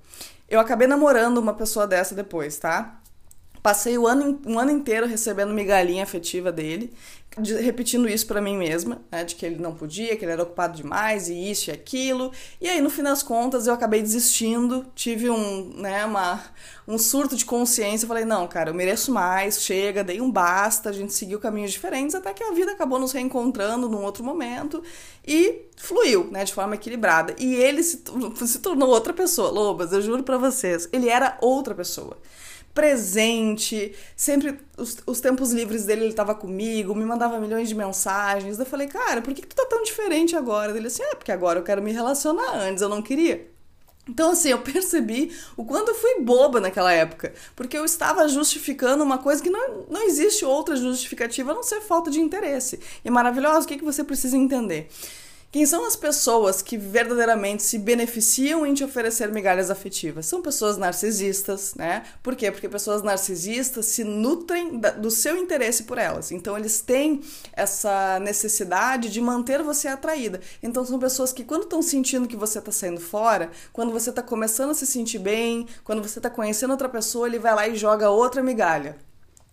eu 0.51 0.59
acabei 0.59 0.87
namorando 0.87 1.37
uma 1.37 1.53
pessoa 1.53 1.87
dessa 1.87 2.13
depois, 2.13 2.59
tá? 2.59 3.00
Passei 3.61 3.95
o 3.95 4.07
ano, 4.07 4.41
um 4.45 4.57
ano 4.57 4.71
inteiro 4.71 5.05
recebendo 5.05 5.53
migalhinha 5.53 6.03
afetiva 6.03 6.51
dele, 6.51 6.91
de, 7.39 7.53
repetindo 7.61 8.09
isso 8.09 8.25
para 8.25 8.41
mim 8.41 8.57
mesma, 8.57 9.01
né? 9.11 9.23
De 9.23 9.35
que 9.35 9.45
ele 9.45 9.57
não 9.57 9.73
podia, 9.73 10.17
que 10.17 10.25
ele 10.25 10.31
era 10.31 10.41
ocupado 10.41 10.75
demais, 10.75 11.29
e 11.29 11.51
isso 11.51 11.69
e 11.69 11.71
aquilo. 11.71 12.31
E 12.59 12.67
aí, 12.67 12.81
no 12.81 12.89
fim 12.89 13.03
das 13.03 13.21
contas, 13.21 13.67
eu 13.67 13.73
acabei 13.73 14.01
desistindo, 14.01 14.85
tive 14.95 15.29
um, 15.29 15.73
né, 15.75 16.03
uma, 16.03 16.41
um 16.87 16.97
surto 16.97 17.35
de 17.35 17.45
consciência. 17.45 18.07
Falei, 18.07 18.25
não, 18.25 18.47
cara, 18.47 18.71
eu 18.71 18.73
mereço 18.73 19.11
mais, 19.13 19.61
chega, 19.61 20.03
dei 20.03 20.19
um 20.19 20.31
basta, 20.31 20.89
a 20.89 20.93
gente 20.93 21.13
seguiu 21.13 21.39
caminhos 21.39 21.71
diferentes, 21.71 22.15
até 22.15 22.33
que 22.33 22.43
a 22.43 22.51
vida 22.51 22.71
acabou 22.71 22.99
nos 22.99 23.11
reencontrando 23.11 23.87
num 23.87 24.03
outro 24.03 24.23
momento 24.23 24.83
e 25.25 25.67
fluiu, 25.77 26.29
né, 26.31 26.43
de 26.43 26.53
forma 26.53 26.75
equilibrada. 26.75 27.35
E 27.39 27.53
ele 27.53 27.83
se, 27.83 28.03
se 28.45 28.59
tornou 28.59 28.89
outra 28.89 29.13
pessoa. 29.13 29.51
Lobas, 29.51 29.93
eu 29.93 30.01
juro 30.01 30.23
para 30.23 30.37
vocês, 30.37 30.89
ele 30.91 31.07
era 31.07 31.37
outra 31.41 31.75
pessoa 31.75 32.17
presente, 32.73 33.93
sempre 34.15 34.59
os, 34.77 34.97
os 35.05 35.19
tempos 35.19 35.51
livres 35.51 35.85
dele 35.85 36.01
ele 36.01 36.09
estava 36.09 36.33
comigo, 36.33 36.95
me 36.95 37.05
mandava 37.05 37.39
milhões 37.39 37.67
de 37.69 37.75
mensagens. 37.75 38.59
Eu 38.59 38.65
falei, 38.65 38.87
cara, 38.87 39.21
por 39.21 39.33
que, 39.33 39.41
que 39.41 39.47
tu 39.47 39.55
tá 39.55 39.65
tão 39.65 39.83
diferente 39.83 40.35
agora? 40.35 40.75
Ele 40.75 40.87
assim, 40.87 41.03
é, 41.03 41.15
porque 41.15 41.31
agora 41.31 41.59
eu 41.59 41.63
quero 41.63 41.81
me 41.81 41.91
relacionar, 41.91 42.55
antes 42.55 42.81
eu 42.81 42.89
não 42.89 43.01
queria. 43.01 43.49
Então, 44.07 44.31
assim, 44.31 44.49
eu 44.49 44.59
percebi 44.59 45.31
o 45.55 45.63
quanto 45.63 45.89
eu 45.89 45.95
fui 45.95 46.21
boba 46.21 46.59
naquela 46.59 46.91
época, 46.91 47.33
porque 47.55 47.77
eu 47.77 47.85
estava 47.85 48.27
justificando 48.27 49.03
uma 49.03 49.17
coisa 49.17 49.41
que 49.41 49.49
não, 49.49 49.85
não 49.89 50.03
existe 50.03 50.43
outra 50.43 50.75
justificativa 50.75 51.51
a 51.51 51.55
não 51.55 51.63
ser 51.63 51.81
falta 51.81 52.09
de 52.09 52.19
interesse. 52.19 52.79
E 53.03 53.07
é 53.07 53.11
maravilhoso, 53.11 53.65
o 53.65 53.67
que, 53.67 53.77
que 53.77 53.83
você 53.83 54.03
precisa 54.03 54.35
entender? 54.35 54.89
Quem 55.51 55.65
são 55.65 55.85
as 55.85 55.97
pessoas 55.97 56.61
que 56.61 56.77
verdadeiramente 56.77 57.61
se 57.61 57.77
beneficiam 57.77 58.65
em 58.65 58.73
te 58.73 58.85
oferecer 58.85 59.29
migalhas 59.33 59.69
afetivas? 59.69 60.25
São 60.25 60.41
pessoas 60.41 60.77
narcisistas, 60.77 61.75
né? 61.75 62.03
Por 62.23 62.37
quê? 62.37 62.49
Porque 62.49 62.69
pessoas 62.69 63.03
narcisistas 63.03 63.87
se 63.87 64.05
nutrem 64.05 64.79
do 64.79 65.11
seu 65.11 65.35
interesse 65.35 65.83
por 65.83 65.97
elas. 65.97 66.31
Então, 66.31 66.57
eles 66.57 66.79
têm 66.79 67.19
essa 67.51 68.17
necessidade 68.19 69.09
de 69.09 69.19
manter 69.19 69.61
você 69.61 69.89
atraída. 69.89 70.39
Então, 70.63 70.85
são 70.85 70.97
pessoas 70.97 71.33
que, 71.33 71.43
quando 71.43 71.63
estão 71.63 71.81
sentindo 71.81 72.29
que 72.29 72.37
você 72.37 72.59
está 72.59 72.71
saindo 72.71 73.01
fora, 73.01 73.51
quando 73.73 73.91
você 73.91 74.09
está 74.09 74.21
começando 74.23 74.69
a 74.69 74.75
se 74.75 74.87
sentir 74.87 75.19
bem, 75.19 75.67
quando 75.83 76.01
você 76.01 76.19
está 76.19 76.29
conhecendo 76.29 76.71
outra 76.71 76.87
pessoa, 76.87 77.27
ele 77.27 77.39
vai 77.39 77.53
lá 77.53 77.67
e 77.67 77.75
joga 77.75 78.09
outra 78.09 78.41
migalha. 78.41 78.95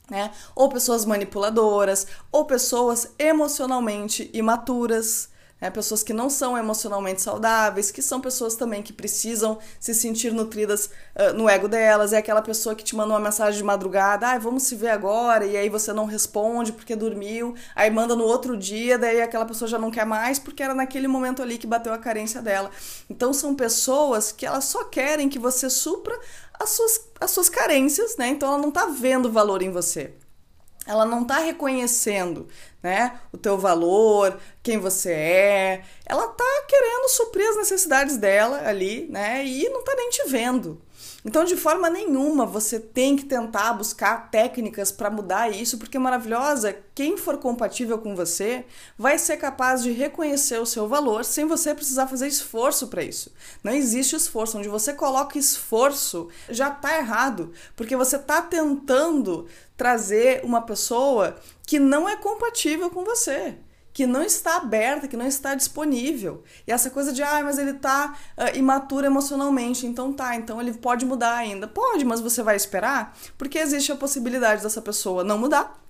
né? 0.08 0.30
Ou 0.54 0.68
pessoas 0.68 1.04
manipuladoras, 1.04 2.06
ou 2.30 2.44
pessoas 2.44 3.08
emocionalmente 3.18 4.30
imaturas, 4.32 5.28
né? 5.60 5.70
pessoas 5.70 6.02
que 6.02 6.12
não 6.12 6.30
são 6.30 6.56
emocionalmente 6.56 7.22
saudáveis, 7.22 7.90
que 7.90 8.02
são 8.02 8.20
pessoas 8.20 8.54
também 8.54 8.82
que 8.82 8.92
precisam 8.92 9.58
se 9.78 9.94
sentir 9.94 10.32
nutridas 10.32 10.90
uh, 11.16 11.32
no 11.34 11.48
ego 11.48 11.68
delas. 11.68 12.12
É 12.12 12.18
aquela 12.18 12.42
pessoa 12.42 12.74
que 12.74 12.84
te 12.84 12.94
manda 12.96 13.12
uma 13.12 13.20
mensagem 13.20 13.58
de 13.58 13.64
madrugada, 13.64 14.28
ah, 14.28 14.38
vamos 14.38 14.64
se 14.64 14.74
ver 14.74 14.90
agora, 14.90 15.44
e 15.44 15.56
aí 15.56 15.68
você 15.68 15.92
não 15.92 16.04
responde 16.04 16.72
porque 16.72 16.94
dormiu, 16.94 17.54
aí 17.74 17.90
manda 17.90 18.14
no 18.14 18.24
outro 18.24 18.56
dia, 18.56 18.98
daí 18.98 19.20
aquela 19.20 19.44
pessoa 19.44 19.68
já 19.68 19.78
não 19.78 19.90
quer 19.90 20.06
mais 20.06 20.38
porque 20.38 20.62
era 20.62 20.74
naquele 20.74 21.08
momento 21.08 21.42
ali 21.42 21.58
que 21.58 21.66
bateu 21.66 21.92
a 21.92 21.98
carência 21.98 22.40
dela. 22.40 22.70
Então 23.08 23.32
são 23.32 23.54
pessoas 23.54 24.32
que 24.32 24.46
elas 24.46 24.64
só 24.64 24.84
querem 24.84 25.28
que 25.28 25.38
você 25.38 25.68
supra 25.68 26.18
as 26.58 26.70
suas, 26.70 27.00
as 27.20 27.30
suas 27.30 27.48
carências, 27.48 28.16
né? 28.16 28.28
Então 28.28 28.48
ela 28.48 28.58
não 28.58 28.70
tá 28.70 28.86
vendo 28.86 29.30
valor 29.30 29.62
em 29.62 29.70
você 29.70 30.12
ela 30.88 31.04
não 31.04 31.22
está 31.22 31.38
reconhecendo, 31.38 32.48
né, 32.82 33.20
o 33.30 33.36
teu 33.36 33.58
valor, 33.58 34.40
quem 34.62 34.78
você 34.78 35.12
é. 35.12 35.82
Ela 36.06 36.24
está 36.24 36.64
querendo 36.66 37.08
suprir 37.10 37.46
as 37.50 37.56
necessidades 37.58 38.16
dela 38.16 38.66
ali, 38.66 39.06
né, 39.10 39.44
e 39.44 39.68
não 39.68 39.80
está 39.80 39.94
nem 39.94 40.08
te 40.08 40.26
vendo. 40.28 40.80
Então, 41.28 41.44
de 41.44 41.58
forma 41.58 41.90
nenhuma, 41.90 42.46
você 42.46 42.80
tem 42.80 43.14
que 43.14 43.26
tentar 43.26 43.74
buscar 43.74 44.30
técnicas 44.30 44.90
para 44.90 45.10
mudar 45.10 45.50
isso, 45.50 45.76
porque 45.76 45.98
maravilhosa, 45.98 46.74
quem 46.94 47.18
for 47.18 47.36
compatível 47.36 47.98
com 47.98 48.16
você 48.16 48.64
vai 48.96 49.18
ser 49.18 49.36
capaz 49.36 49.82
de 49.82 49.90
reconhecer 49.90 50.58
o 50.58 50.64
seu 50.64 50.88
valor 50.88 51.26
sem 51.26 51.44
você 51.44 51.74
precisar 51.74 52.06
fazer 52.06 52.28
esforço 52.28 52.88
para 52.88 53.02
isso. 53.02 53.30
Não 53.62 53.74
existe 53.74 54.16
esforço. 54.16 54.56
Onde 54.56 54.70
você 54.70 54.94
coloca 54.94 55.38
esforço, 55.38 56.28
já 56.48 56.68
está 56.70 56.96
errado, 56.96 57.52
porque 57.76 57.94
você 57.94 58.16
está 58.16 58.40
tentando 58.40 59.46
trazer 59.76 60.40
uma 60.44 60.62
pessoa 60.62 61.36
que 61.66 61.78
não 61.78 62.08
é 62.08 62.16
compatível 62.16 62.88
com 62.88 63.04
você 63.04 63.54
que 63.98 64.06
não 64.06 64.22
está 64.22 64.58
aberta, 64.58 65.08
que 65.08 65.16
não 65.16 65.26
está 65.26 65.56
disponível. 65.56 66.44
E 66.64 66.70
essa 66.70 66.88
coisa 66.88 67.12
de, 67.12 67.20
ah, 67.20 67.42
mas 67.42 67.58
ele 67.58 67.72
está 67.72 68.16
uh, 68.36 68.56
imaturo 68.56 69.04
emocionalmente, 69.04 69.88
então 69.88 70.12
tá, 70.12 70.36
então 70.36 70.60
ele 70.60 70.72
pode 70.72 71.04
mudar 71.04 71.34
ainda. 71.34 71.66
Pode, 71.66 72.04
mas 72.04 72.20
você 72.20 72.40
vai 72.40 72.54
esperar? 72.54 73.18
Porque 73.36 73.58
existe 73.58 73.90
a 73.90 73.96
possibilidade 73.96 74.62
dessa 74.62 74.80
pessoa 74.80 75.24
não 75.24 75.36
mudar. 75.36 75.82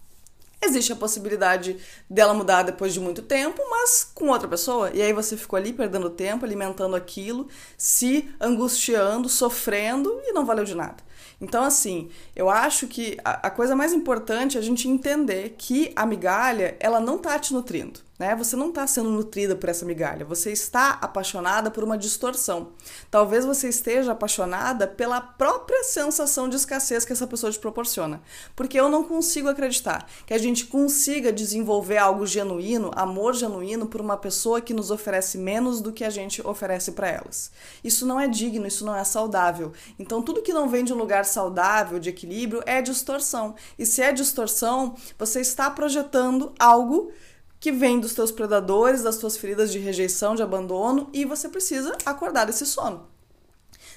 Existe 0.63 0.91
a 0.91 0.97
possibilidade 0.97 1.77
dela 2.09 2.33
mudar 2.33 2.63
depois 2.63 2.95
de 2.95 2.99
muito 2.99 3.21
tempo, 3.21 3.61
mas 3.69 4.11
com 4.15 4.29
outra 4.29 4.49
pessoa. 4.49 4.91
E 4.95 5.03
aí 5.03 5.13
você 5.13 5.37
ficou 5.37 5.59
ali 5.59 5.75
perdendo 5.75 6.09
tempo, 6.09 6.47
alimentando 6.47 6.97
aquilo, 6.97 7.47
se 7.77 8.27
angustiando, 8.41 9.29
sofrendo 9.29 10.19
e 10.25 10.33
não 10.33 10.47
valeu 10.47 10.65
de 10.65 10.75
nada. 10.75 11.08
Então, 11.41 11.65
assim, 11.65 12.09
eu 12.35 12.51
acho 12.51 12.87
que 12.87 13.17
a, 13.25 13.49
a 13.49 13.51
coisa 13.51 13.77
mais 13.77 13.93
importante 13.93 14.57
é 14.57 14.61
a 14.61 14.63
gente 14.63 14.89
entender 14.89 15.55
que 15.59 15.93
a 15.95 16.05
migalha, 16.07 16.77
ela 16.81 17.01
não 17.01 17.19
tá 17.19 17.39
te 17.39 17.53
nutrindo 17.53 18.01
né? 18.19 18.35
Você 18.35 18.57
não 18.57 18.71
está 18.71 18.87
sendo 18.87 19.11
nutrida 19.11 19.55
por 19.55 19.69
essa 19.69 19.87
migalha, 19.87 20.25
você 20.25 20.51
está 20.51 20.91
apaixonada 21.01 21.71
por 21.71 21.85
uma 21.85 21.97
distorção. 21.97 22.73
Talvez 23.11 23.45
você 23.45 23.69
esteja 23.69 24.13
apaixonada 24.13 24.87
pela 24.87 25.21
própria 25.21 25.85
sensação 25.85 26.49
de 26.49 26.57
escassez 26.57 27.05
que 27.05 27.13
essa 27.13 27.27
pessoa 27.27 27.53
te 27.53 27.59
proporciona. 27.59 28.21
Porque 28.57 28.79
eu 28.79 28.89
não 28.89 29.05
consigo 29.05 29.49
acreditar 29.49 30.09
que 30.27 30.35
a 30.35 30.39
gente 30.39 30.67
consiga 30.67 31.33
desenvolver 31.33 31.99
algo 31.99 32.27
genuíno, 32.27 32.91
amor 32.97 33.35
genuíno 33.35 33.87
por 33.87 34.01
uma 34.01 34.17
pessoa 34.17 34.61
que 34.61 34.75
nos 34.75 34.91
oferece 34.91 35.39
menos 35.39 35.81
do 35.81 35.93
que 35.93 36.05
a 36.05 36.11
gente 36.11 36.45
oferece 36.45 36.93
para 36.93 37.09
elas. 37.09 37.53
Isso 37.85 38.05
não 38.05 38.19
é 38.19 38.27
digno, 38.27 38.67
isso 38.67 38.85
não 38.85 38.97
é 38.97 39.05
saudável. 39.05 39.73
Então 39.99 40.23
tudo 40.23 40.43
que 40.43 40.53
não 40.53 40.69
vem 40.69 40.85
de 40.85 40.93
um 40.93 40.97
lugar 40.97 41.08
saudável, 41.25 41.99
de 41.99 42.11
equilíbrio, 42.11 42.63
é 42.67 42.81
distorção. 42.81 43.55
E 43.79 43.85
se 43.85 44.03
é 44.03 44.13
distorção, 44.13 44.97
você 45.19 45.41
está 45.41 45.71
projetando 45.71 46.53
algo 46.59 47.13
que 47.61 47.73
vem 47.73 47.99
dos 47.99 48.15
teus 48.15 48.31
predadores, 48.31 49.03
das 49.03 49.17
tuas 49.17 49.37
feridas 49.37 49.73
de 49.73 49.79
rejeição, 49.79 50.35
de 50.35 50.43
abandono, 50.43 51.09
e 51.13 51.25
você 51.25 51.49
precisa 51.49 51.97
acordar 52.05 52.45
desse 52.45 52.65
sono. 52.65 53.09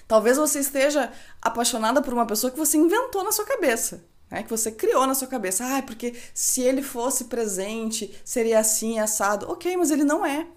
Talvez 0.08 0.38
você 0.38 0.60
esteja 0.60 1.12
apaixonada 1.41 2.01
por 2.01 2.13
uma 2.13 2.25
pessoa 2.25 2.51
que 2.51 2.58
você 2.58 2.77
inventou 2.77 3.24
na 3.24 3.32
sua 3.32 3.46
cabeça, 3.46 4.03
né? 4.30 4.44
que 4.44 4.50
você 4.50 4.72
criou 4.72 5.06
na 5.06 5.15
sua 5.15 5.27
cabeça. 5.27 5.63
Ah, 5.65 5.82
porque 5.82 6.15
se 6.34 6.62
ele 6.62 6.82
fosse 6.82 7.25
presente, 7.25 8.20
seria 8.25 8.60
assim, 8.60 9.00
assado. 9.00 9.50
Ok, 9.50 9.77
mas 9.77 9.91
ele 9.91 10.03
não 10.03 10.25
é. 10.25 10.48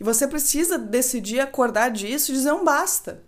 E 0.00 0.04
você 0.04 0.26
precisa 0.26 0.78
decidir 0.78 1.40
acordar 1.40 1.90
disso 1.90 2.30
e 2.30 2.34
dizer 2.34 2.52
um 2.52 2.64
basta. 2.64 3.22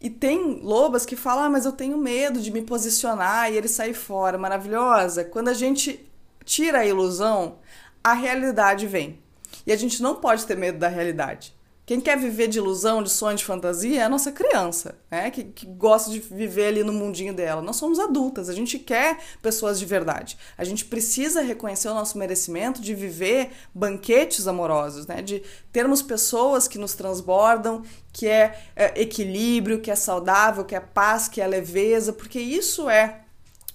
E 0.00 0.10
tem 0.10 0.60
lobas 0.62 1.06
que 1.06 1.16
falam, 1.16 1.44
ah, 1.44 1.50
mas 1.50 1.64
eu 1.64 1.72
tenho 1.72 1.96
medo 1.96 2.40
de 2.40 2.52
me 2.52 2.62
posicionar 2.62 3.50
e 3.50 3.56
ele 3.56 3.68
sair 3.68 3.94
fora. 3.94 4.36
Maravilhosa. 4.36 5.24
Quando 5.24 5.48
a 5.48 5.54
gente 5.54 6.06
tira 6.44 6.80
a 6.80 6.86
ilusão, 6.86 7.58
a 8.04 8.12
realidade 8.12 8.86
vem. 8.86 9.18
E 9.66 9.72
a 9.72 9.76
gente 9.76 10.02
não 10.02 10.16
pode 10.16 10.46
ter 10.46 10.56
medo 10.56 10.78
da 10.78 10.88
realidade. 10.88 11.55
Quem 11.86 12.00
quer 12.00 12.18
viver 12.18 12.48
de 12.48 12.58
ilusão, 12.58 13.00
de 13.00 13.08
sonho, 13.08 13.36
de 13.36 13.44
fantasia 13.44 14.00
é 14.00 14.04
a 14.04 14.08
nossa 14.08 14.32
criança, 14.32 14.98
né? 15.08 15.30
Que, 15.30 15.44
que, 15.44 15.64
gosta 15.64 16.10
de 16.10 16.18
viver 16.18 16.66
ali 16.66 16.82
no 16.82 16.92
mundinho 16.92 17.32
dela. 17.32 17.62
Nós 17.62 17.76
somos 17.76 18.00
adultas, 18.00 18.48
a 18.48 18.52
gente 18.52 18.76
quer 18.76 19.20
pessoas 19.40 19.78
de 19.78 19.86
verdade. 19.86 20.36
A 20.58 20.64
gente 20.64 20.84
precisa 20.84 21.42
reconhecer 21.42 21.88
o 21.88 21.94
nosso 21.94 22.18
merecimento 22.18 22.80
de 22.80 22.92
viver 22.92 23.52
banquetes 23.72 24.48
amorosos, 24.48 25.06
né? 25.06 25.22
De 25.22 25.44
termos 25.70 26.02
pessoas 26.02 26.66
que 26.66 26.76
nos 26.76 26.94
transbordam, 26.94 27.84
que 28.12 28.26
é, 28.26 28.58
é 28.74 29.00
equilíbrio, 29.00 29.80
que 29.80 29.90
é 29.90 29.94
saudável, 29.94 30.64
que 30.64 30.74
é 30.74 30.80
paz, 30.80 31.28
que 31.28 31.40
é 31.40 31.46
leveza, 31.46 32.12
porque 32.12 32.40
isso 32.40 32.90
é 32.90 33.25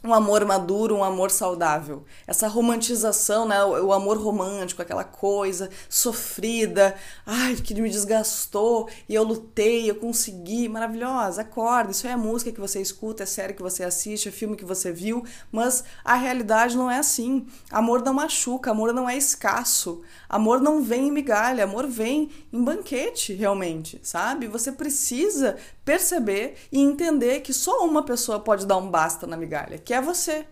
um 0.04 0.14
amor 0.14 0.44
maduro, 0.46 0.96
um 0.96 1.04
amor 1.04 1.30
saudável. 1.30 2.04
Essa 2.26 2.48
romantização, 2.48 3.48
né? 3.48 3.64
O, 3.64 3.94
amor 3.94 4.18
romântico, 4.18 4.82
aquela 4.82 5.04
coisa 5.04 5.70
sofrida, 5.88 6.96
ai, 7.26 7.56
que 7.56 7.80
me 7.80 7.90
desgastou 7.90 8.90
e 9.08 9.14
eu 9.14 9.24
lutei, 9.24 9.90
eu 9.90 9.96
consegui, 9.96 10.68
maravilhosa, 10.68 11.42
acorda. 11.42 11.92
Isso 11.92 12.08
é 12.08 12.14
a 12.14 12.18
música 12.18 12.52
que 12.52 12.60
você 12.60 12.82
escuta, 12.82 13.24
é 13.24 13.26
série 13.26 13.54
que 13.54 13.62
você 13.62 13.84
assiste, 13.84 14.30
é 14.30 14.32
filme 14.32 14.56
que 14.56 14.66
você 14.66 14.92
viu, 14.92 15.24
mas 15.52 15.84
a 16.04 16.16
realidade 16.16 16.76
não 16.76 16.90
é 16.90 16.98
assim. 16.98 17.46
Amor 17.70 18.02
não 18.02 18.14
machuca, 18.14 18.72
amor 18.72 18.94
não 18.94 19.08
é 19.08 19.16
escasso, 19.16 20.02
amor 20.28 20.60
não 20.60 20.82
vem 20.82 21.10
em 21.10 21.12
migalha, 21.12 21.64
amor 21.64 21.86
vem 21.86 22.32
em 22.52 22.64
banquete, 22.64 23.34
realmente, 23.34 24.00
sabe? 24.02 24.48
Você 24.48 24.72
precisa 24.72 25.58
perceber 25.86 26.56
e 26.72 26.80
entender 26.80 27.42
que 27.42 27.54
só 27.54 27.86
uma 27.86 28.04
pessoa 28.04 28.40
pode 28.40 28.66
dar 28.66 28.78
um 28.78 28.90
basta 28.90 29.26
na 29.26 29.36
migalha, 29.36 29.78
que 29.92 29.96
é 29.96 30.00
você. 30.00 30.46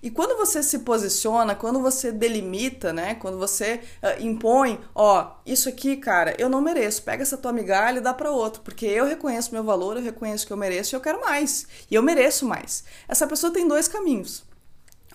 E 0.00 0.08
quando 0.08 0.36
você 0.36 0.62
se 0.62 0.78
posiciona, 0.80 1.56
quando 1.56 1.82
você 1.82 2.12
delimita, 2.12 2.92
né? 2.92 3.16
Quando 3.16 3.36
você 3.36 3.80
uh, 4.00 4.22
impõe, 4.22 4.78
ó, 4.94 5.32
isso 5.44 5.68
aqui, 5.68 5.96
cara, 5.96 6.32
eu 6.38 6.48
não 6.48 6.60
mereço. 6.60 7.02
Pega 7.02 7.24
essa 7.24 7.36
tua 7.36 7.52
migalha 7.52 7.98
e 7.98 8.00
dá 8.00 8.14
para 8.14 8.30
outro, 8.30 8.62
porque 8.62 8.86
eu 8.86 9.04
reconheço 9.04 9.52
meu 9.52 9.64
valor, 9.64 9.96
eu 9.96 10.02
reconheço 10.02 10.46
que 10.46 10.52
eu 10.52 10.56
mereço 10.56 10.94
e 10.94 10.96
eu 10.96 11.00
quero 11.00 11.20
mais. 11.20 11.66
E 11.90 11.94
eu 11.96 12.04
mereço 12.04 12.46
mais. 12.46 12.84
Essa 13.08 13.26
pessoa 13.26 13.52
tem 13.52 13.66
dois 13.66 13.88
caminhos. 13.88 14.44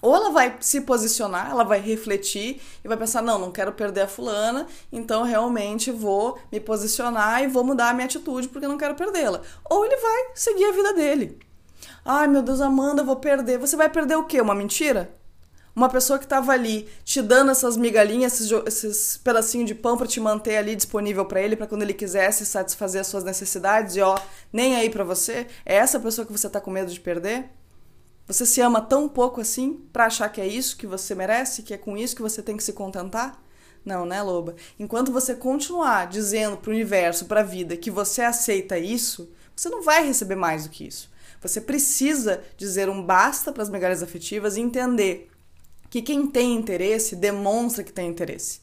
Ou 0.02 0.14
ela 0.14 0.30
vai 0.32 0.58
se 0.60 0.82
posicionar, 0.82 1.52
ela 1.52 1.64
vai 1.64 1.80
refletir 1.80 2.62
e 2.84 2.88
vai 2.88 2.98
pensar: 2.98 3.22
não, 3.22 3.40
não 3.40 3.54
quero 3.54 3.72
perder 3.72 4.02
a 4.02 4.08
fulana, 4.10 4.68
então 4.92 5.24
realmente 5.24 5.90
vou 5.90 6.38
me 6.52 6.60
posicionar 6.60 7.44
e 7.44 7.48
vou 7.48 7.64
mudar 7.64 7.92
a 7.92 7.94
minha 7.94 8.08
atitude 8.08 8.50
porque 8.50 8.68
não 8.68 8.78
quero 8.78 8.96
perdê-la. 8.96 9.42
Ou 9.70 9.86
ele 9.86 9.96
vai 9.96 10.32
seguir 10.36 10.66
a 10.66 10.74
vida 10.74 10.94
dele. 10.94 11.49
Ai 12.12 12.28
meu 12.28 12.42
Deus, 12.42 12.60
Amanda, 12.60 13.04
vou 13.04 13.18
perder. 13.18 13.60
Você 13.60 13.76
vai 13.78 13.88
perder 13.88 14.16
o 14.16 14.24
quê? 14.24 14.42
Uma 14.42 14.56
mentira? 14.56 15.16
Uma 15.76 15.88
pessoa 15.88 16.18
que 16.18 16.26
estava 16.26 16.52
ali 16.52 16.90
te 17.04 17.22
dando 17.22 17.52
essas 17.52 17.78
migalhinhas, 17.78 18.34
esses, 18.34 18.52
esses 18.66 19.18
pedacinhos 19.18 19.68
de 19.68 19.76
pão 19.76 19.96
para 19.96 20.08
te 20.08 20.20
manter 20.20 20.58
ali 20.58 20.76
disponível 20.76 21.24
para 21.24 21.40
ele, 21.40 21.56
para 21.56 21.68
quando 21.68 21.84
ele 21.84 21.94
quisesse 21.94 22.48
satisfazer 22.48 23.02
as 23.02 23.06
suas 23.06 23.24
necessidades 23.24 23.96
e 23.96 24.02
ó, 24.02 24.18
nem 24.52 24.76
aí 24.76 24.90
para 24.90 25.04
você. 25.04 25.46
É 25.64 25.76
essa 25.76 26.00
pessoa 26.00 26.26
que 26.26 26.32
você 26.32 26.50
tá 26.50 26.60
com 26.60 26.72
medo 26.72 26.92
de 26.92 27.00
perder? 27.00 27.48
Você 28.26 28.44
se 28.44 28.60
ama 28.60 28.82
tão 28.82 29.08
pouco 29.08 29.40
assim 29.40 29.74
para 29.94 30.08
achar 30.08 30.30
que 30.30 30.42
é 30.42 30.48
isso 30.48 30.78
que 30.78 30.88
você 30.88 31.14
merece, 31.14 31.62
que 31.62 31.76
é 31.76 31.78
com 31.78 31.96
isso 31.96 32.16
que 32.16 32.24
você 32.24 32.42
tem 32.42 32.58
que 32.58 32.64
se 32.64 32.74
contentar? 32.74 33.40
Não, 33.86 34.04
né, 34.04 34.20
loba? 34.24 34.56
Enquanto 34.80 35.12
você 35.12 35.36
continuar 35.36 36.08
dizendo 36.08 36.58
para 36.58 36.72
o 36.72 36.74
universo, 36.74 37.26
para 37.26 37.42
a 37.42 37.44
vida, 37.44 37.78
que 37.78 37.92
você 37.92 38.24
aceita 38.24 38.80
isso, 38.80 39.32
você 39.56 39.70
não 39.70 39.84
vai 39.84 40.04
receber 40.04 40.36
mais 40.36 40.64
do 40.64 40.72
que 40.72 40.88
isso. 40.88 41.08
Você 41.42 41.62
precisa 41.62 42.44
dizer 42.58 42.90
um 42.90 43.04
basta 43.04 43.52
para 43.52 43.64
as 43.64 43.70
migalhas 43.70 44.04
afetivas 44.04 44.58
e 44.58 44.62
entender 44.62 45.30
que 45.90 46.02
quem 46.02 46.28
tem 46.28 46.56
interesse 46.56 47.16
demonstra 47.16 47.84
que 47.84 47.94
tem 47.94 48.10
interesse. 48.10 48.62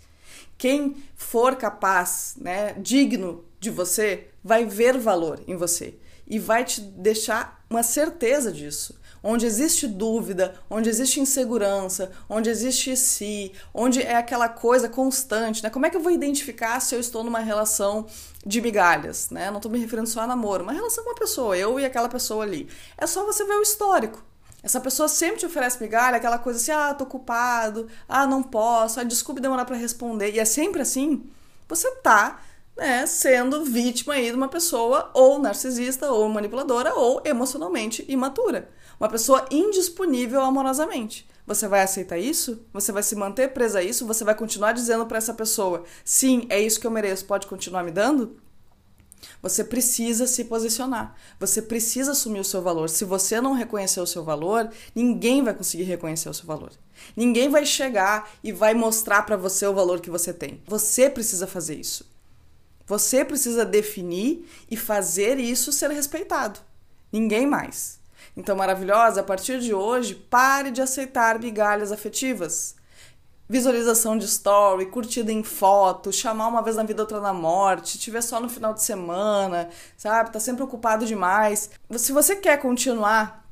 Quem 0.59 0.97
for 1.14 1.56
capaz, 1.56 2.35
né, 2.38 2.75
digno 2.75 3.45
de 3.59 3.71
você, 3.71 4.28
vai 4.42 4.64
ver 4.64 4.99
valor 4.99 5.42
em 5.47 5.56
você 5.56 5.95
e 6.26 6.38
vai 6.38 6.64
te 6.64 6.80
deixar 6.80 7.64
uma 7.68 7.83
certeza 7.83 8.52
disso 8.52 8.99
onde 9.26 9.45
existe 9.45 9.88
dúvida, 9.88 10.54
onde 10.71 10.88
existe 10.88 11.18
insegurança, 11.18 12.12
onde 12.28 12.49
existe 12.49 12.97
si, 12.97 13.52
onde 13.75 14.00
é 14.00 14.14
aquela 14.14 14.49
coisa 14.49 14.88
constante, 14.88 15.64
né? 15.64 15.68
Como 15.68 15.85
é 15.85 15.90
que 15.90 15.97
eu 15.97 16.00
vou 16.00 16.12
identificar 16.12 16.78
se 16.78 16.95
eu 16.95 17.00
estou 17.00 17.25
numa 17.25 17.40
relação 17.40 18.06
de 18.47 18.61
migalhas, 18.61 19.28
né? 19.30 19.50
Não 19.50 19.56
estou 19.56 19.71
me 19.71 19.80
referindo 19.80 20.09
só 20.09 20.21
a 20.21 20.26
namoro, 20.28 20.62
uma 20.62 20.73
relação 20.73 21.02
com 21.02 21.11
uma 21.11 21.16
pessoa, 21.16 21.59
eu 21.59 21.80
e 21.80 21.85
aquela 21.85 22.09
pessoa 22.09 22.45
ali. 22.45 22.68
É 22.97 23.04
só 23.04 23.26
você 23.26 23.45
ver 23.45 23.54
o 23.54 23.62
histórico. 23.62 24.25
Essa 24.62 24.80
pessoa 24.80 25.09
sempre 25.09 25.38
te 25.38 25.47
oferece 25.47 25.83
migalha, 25.83 26.18
aquela 26.18 26.38
coisa 26.38 26.61
assim, 26.61 26.71
ah, 26.71 26.95
tô 26.95 27.02
ocupado, 27.02 27.88
ah, 28.09 28.26
não 28.28 28.45
posso, 28.45 29.00
ah, 29.00 29.04
desculpe 29.04 29.40
demorar 29.40 29.64
para 29.64 29.76
responder. 29.76 30.33
E 30.35 30.38
é 30.38 30.45
sempre 30.45 30.83
assim. 30.83 31.28
Você 31.68 31.90
tá 31.97 32.40
né, 32.76 33.06
sendo 33.06 33.64
vítima 33.64 34.14
aí 34.14 34.30
de 34.30 34.37
uma 34.37 34.49
pessoa 34.49 35.11
ou 35.14 35.38
narcisista, 35.38 36.11
ou 36.11 36.28
manipuladora, 36.28 36.95
ou 36.95 37.23
emocionalmente 37.25 38.04
imatura. 38.09 38.68
Uma 39.00 39.09
pessoa 39.09 39.47
indisponível 39.50 40.40
amorosamente. 40.42 41.26
Você 41.47 41.68
vai 41.68 41.83
aceitar 41.83 42.18
isso? 42.18 42.61
Você 42.73 42.90
vai 42.90 43.02
se 43.02 43.14
manter 43.14 43.52
presa 43.52 43.78
a 43.78 43.83
isso? 43.83 44.06
Você 44.06 44.25
vai 44.25 44.35
continuar 44.35 44.73
dizendo 44.73 45.06
para 45.06 45.18
essa 45.18 45.33
pessoa: 45.33 45.85
sim, 46.04 46.47
é 46.49 46.61
isso 46.61 46.80
que 46.80 46.87
eu 46.87 46.90
mereço, 46.90 47.25
pode 47.25 47.47
continuar 47.47 47.85
me 47.85 47.92
dando? 47.92 48.37
Você 49.40 49.64
precisa 49.64 50.26
se 50.26 50.45
posicionar. 50.45 51.14
Você 51.38 51.62
precisa 51.62 52.12
assumir 52.12 52.40
o 52.40 52.45
seu 52.45 52.62
valor. 52.62 52.88
Se 52.90 53.04
você 53.04 53.40
não 53.40 53.52
reconhecer 53.52 54.00
o 54.00 54.06
seu 54.06 54.25
valor, 54.25 54.71
ninguém 54.95 55.42
vai 55.42 55.54
conseguir 55.54 55.85
reconhecer 55.85 56.28
o 56.28 56.35
seu 56.35 56.47
valor. 56.47 56.73
Ninguém 57.16 57.49
vai 57.49 57.64
chegar 57.64 58.30
e 58.42 58.52
vai 58.52 58.75
mostrar 58.75 59.23
para 59.23 59.37
você 59.37 59.66
o 59.66 59.75
valor 59.75 60.00
que 60.00 60.11
você 60.11 60.33
tem. 60.33 60.62
Você 60.66 61.09
precisa 61.09 61.47
fazer 61.47 61.76
isso. 61.76 62.15
Você 62.86 63.24
precisa 63.24 63.64
definir 63.64 64.48
e 64.70 64.76
fazer 64.76 65.38
isso 65.38 65.72
ser 65.72 65.90
respeitado. 65.90 66.60
Ninguém 67.12 67.46
mais. 67.46 67.98
Então, 68.36 68.56
maravilhosa, 68.56 69.20
a 69.20 69.24
partir 69.24 69.60
de 69.60 69.74
hoje, 69.74 70.14
pare 70.14 70.70
de 70.70 70.80
aceitar 70.80 71.38
migalhas 71.38 71.90
afetivas 71.90 72.76
visualização 73.48 74.18
de 74.18 74.24
story, 74.24 74.86
curtida 74.86 75.32
em 75.32 75.42
foto, 75.42 76.12
chamar 76.12 76.48
uma 76.48 76.62
vez 76.62 76.76
na 76.76 76.82
vida, 76.82 77.02
outra 77.02 77.20
na 77.20 77.32
morte, 77.32 77.98
te 77.98 78.10
ver 78.10 78.22
só 78.22 78.40
no 78.40 78.48
final 78.48 78.74
de 78.74 78.82
semana, 78.82 79.68
sabe? 79.96 80.32
Tá 80.32 80.40
sempre 80.40 80.62
ocupado 80.62 81.06
demais. 81.06 81.70
Se 81.96 82.12
você 82.12 82.36
quer 82.36 82.60
continuar 82.60 83.45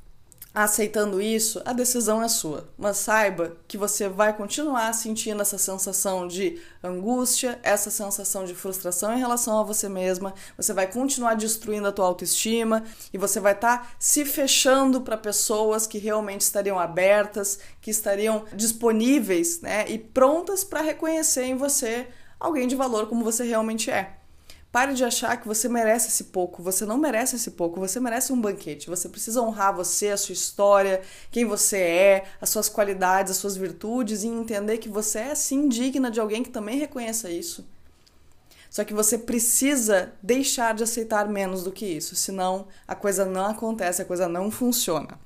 aceitando 0.55 1.21
isso, 1.21 1.61
a 1.65 1.73
decisão 1.73 2.23
é 2.23 2.29
sua. 2.29 2.69
Mas 2.79 2.99
saiba 2.99 3.57
que 3.67 3.77
você 3.77 4.09
vai 4.09 4.37
continuar 4.37 4.93
sentindo 4.93 5.43
essa 5.43 5.59
sensação 5.59 6.29
de 6.29 6.61
angústia, 6.83 7.59
essa 7.63 7.91
sensação 7.91 8.45
de 8.45 8.55
frustração 8.55 9.13
em 9.13 9.19
relação 9.19 9.59
a 9.59 9.65
você 9.65 9.89
mesma. 9.89 10.33
Você 10.57 10.73
vai 10.73 10.87
continuar 10.87 11.35
destruindo 11.35 11.89
a 11.89 11.93
tua 11.93 12.07
autoestima 12.07 12.85
e 13.13 13.19
você 13.19 13.41
vai 13.41 13.55
estar 13.55 13.79
tá 13.79 13.89
se 13.99 14.25
fechando 14.25 15.01
para 15.01 15.17
pessoas 15.17 15.89
que 15.89 15.99
realmente 15.99 16.43
estariam 16.43 16.79
abertas, 16.79 17.59
que 17.81 17.91
estariam 17.91 18.45
disponíveis, 18.55 19.61
né, 19.61 19.85
e 19.89 19.99
prontas 19.99 20.63
para 20.63 20.83
reconhecer 20.83 21.45
em 21.45 21.57
você 21.57 22.07
alguém 22.39 22.69
de 22.69 22.77
valor 22.77 23.09
como 23.09 23.25
você 23.25 23.43
realmente 23.43 23.91
é. 23.91 24.24
Pare 24.75 24.93
de 24.93 25.05
achar 25.05 25.37
que 25.37 25.47
você 25.47 25.69
merece 25.69 26.09
esse 26.09 26.25
pouco. 26.25 26.61
Você 26.61 26.85
não 26.85 26.99
merece 26.99 27.37
esse 27.37 27.53
pouco. 27.53 27.79
Você 27.79 28.01
merece 28.01 28.33
um 28.33 28.41
banquete. 28.41 28.91
Você 28.91 29.09
precisa 29.09 29.41
honrar 29.41 29.73
você, 29.73 30.09
a 30.09 30.17
sua 30.17 30.33
história, 30.33 31.01
quem 31.31 31.45
você 31.45 31.77
é, 31.79 32.25
as 32.41 32.49
suas 32.49 32.69
qualidades, 32.69 33.31
as 33.31 33.37
suas 33.37 33.57
virtudes 33.57 34.25
e 34.25 34.27
entender 34.27 34.79
que 34.79 34.89
você 34.89 35.21
é 35.21 35.35
sim 35.37 35.69
digna 35.69 36.11
de 36.11 36.19
alguém 36.19 36.43
que 36.43 36.51
também 36.51 36.77
reconheça 36.77 37.31
isso. 37.31 37.65
Só 38.69 38.83
que 38.83 38.93
você 38.93 39.17
precisa 39.17 40.13
deixar 40.21 40.75
de 40.75 40.83
aceitar 40.83 41.29
menos 41.29 41.63
do 41.63 41.71
que 41.71 41.87
isso, 41.87 42.17
senão 42.17 42.67
a 42.89 42.97
coisa 42.97 43.25
não 43.25 43.47
acontece, 43.47 44.03
a 44.03 44.05
coisa 44.05 44.29
não 44.29 44.51
funciona. 44.51 45.21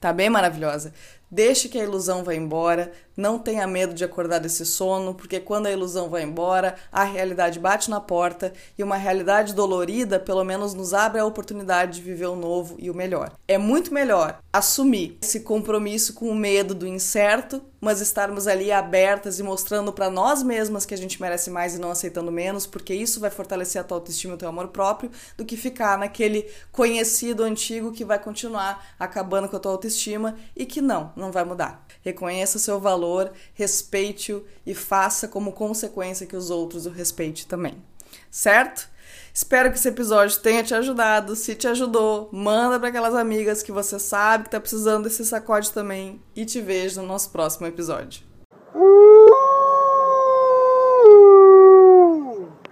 Tá 0.00 0.10
bem 0.10 0.30
maravilhosa? 0.30 0.94
Deixe 1.30 1.68
que 1.68 1.78
a 1.78 1.84
ilusão 1.84 2.24
vá 2.24 2.34
embora, 2.34 2.90
não 3.20 3.38
tenha 3.38 3.66
medo 3.66 3.94
de 3.94 4.02
acordar 4.02 4.40
desse 4.40 4.64
sono, 4.66 5.14
porque 5.14 5.38
quando 5.38 5.66
a 5.66 5.70
ilusão 5.70 6.08
vai 6.08 6.22
embora, 6.22 6.74
a 6.90 7.04
realidade 7.04 7.60
bate 7.60 7.90
na 7.90 8.00
porta 8.00 8.52
e 8.76 8.82
uma 8.82 8.96
realidade 8.96 9.54
dolorida, 9.54 10.18
pelo 10.18 10.42
menos, 10.42 10.74
nos 10.74 10.94
abre 10.94 11.20
a 11.20 11.26
oportunidade 11.26 11.98
de 11.98 12.02
viver 12.02 12.26
o 12.26 12.36
novo 12.36 12.76
e 12.78 12.90
o 12.90 12.94
melhor. 12.94 13.32
É 13.46 13.58
muito 13.58 13.92
melhor 13.94 14.40
assumir 14.52 15.18
esse 15.22 15.40
compromisso 15.40 16.14
com 16.14 16.28
o 16.28 16.34
medo 16.34 16.74
do 16.74 16.86
incerto, 16.86 17.62
mas 17.80 18.00
estarmos 18.00 18.46
ali 18.46 18.70
abertas 18.72 19.38
e 19.38 19.42
mostrando 19.42 19.92
para 19.92 20.10
nós 20.10 20.42
mesmas 20.42 20.84
que 20.84 20.92
a 20.92 20.98
gente 20.98 21.20
merece 21.20 21.50
mais 21.50 21.74
e 21.74 21.78
não 21.78 21.90
aceitando 21.90 22.30
menos, 22.32 22.66
porque 22.66 22.92
isso 22.92 23.20
vai 23.20 23.30
fortalecer 23.30 23.80
a 23.80 23.84
tua 23.84 23.96
autoestima 23.96 24.34
e 24.34 24.36
o 24.36 24.38
teu 24.38 24.48
amor 24.48 24.68
próprio, 24.68 25.10
do 25.36 25.44
que 25.44 25.56
ficar 25.56 25.96
naquele 25.98 26.46
conhecido 26.72 27.42
antigo 27.42 27.92
que 27.92 28.04
vai 28.04 28.18
continuar 28.18 28.94
acabando 28.98 29.48
com 29.48 29.56
a 29.56 29.60
tua 29.60 29.72
autoestima 29.72 30.36
e 30.54 30.66
que 30.66 30.80
não 30.80 31.12
não 31.16 31.32
vai 31.32 31.44
mudar. 31.44 31.84
Reconheça 32.02 32.56
o 32.56 32.60
seu 32.60 32.80
valor, 33.10 33.32
respeite-o 33.54 34.44
e 34.64 34.74
faça 34.74 35.26
como 35.26 35.52
consequência 35.52 36.26
que 36.26 36.36
os 36.36 36.50
outros 36.50 36.86
o 36.86 36.90
respeitem 36.90 37.44
também. 37.46 37.82
Certo? 38.30 38.88
Espero 39.32 39.70
que 39.70 39.78
esse 39.78 39.88
episódio 39.88 40.38
tenha 40.38 40.62
te 40.62 40.74
ajudado. 40.74 41.36
Se 41.36 41.54
te 41.54 41.66
ajudou, 41.68 42.28
manda 42.32 42.78
para 42.78 42.88
aquelas 42.88 43.14
amigas 43.14 43.62
que 43.62 43.72
você 43.72 43.98
sabe 43.98 44.44
que 44.44 44.50
tá 44.50 44.60
precisando 44.60 45.04
desse 45.04 45.24
sacode 45.24 45.70
também 45.70 46.20
e 46.34 46.44
te 46.44 46.60
vejo 46.60 47.00
no 47.00 47.08
nosso 47.08 47.30
próximo 47.30 47.66
episódio. 47.66 48.22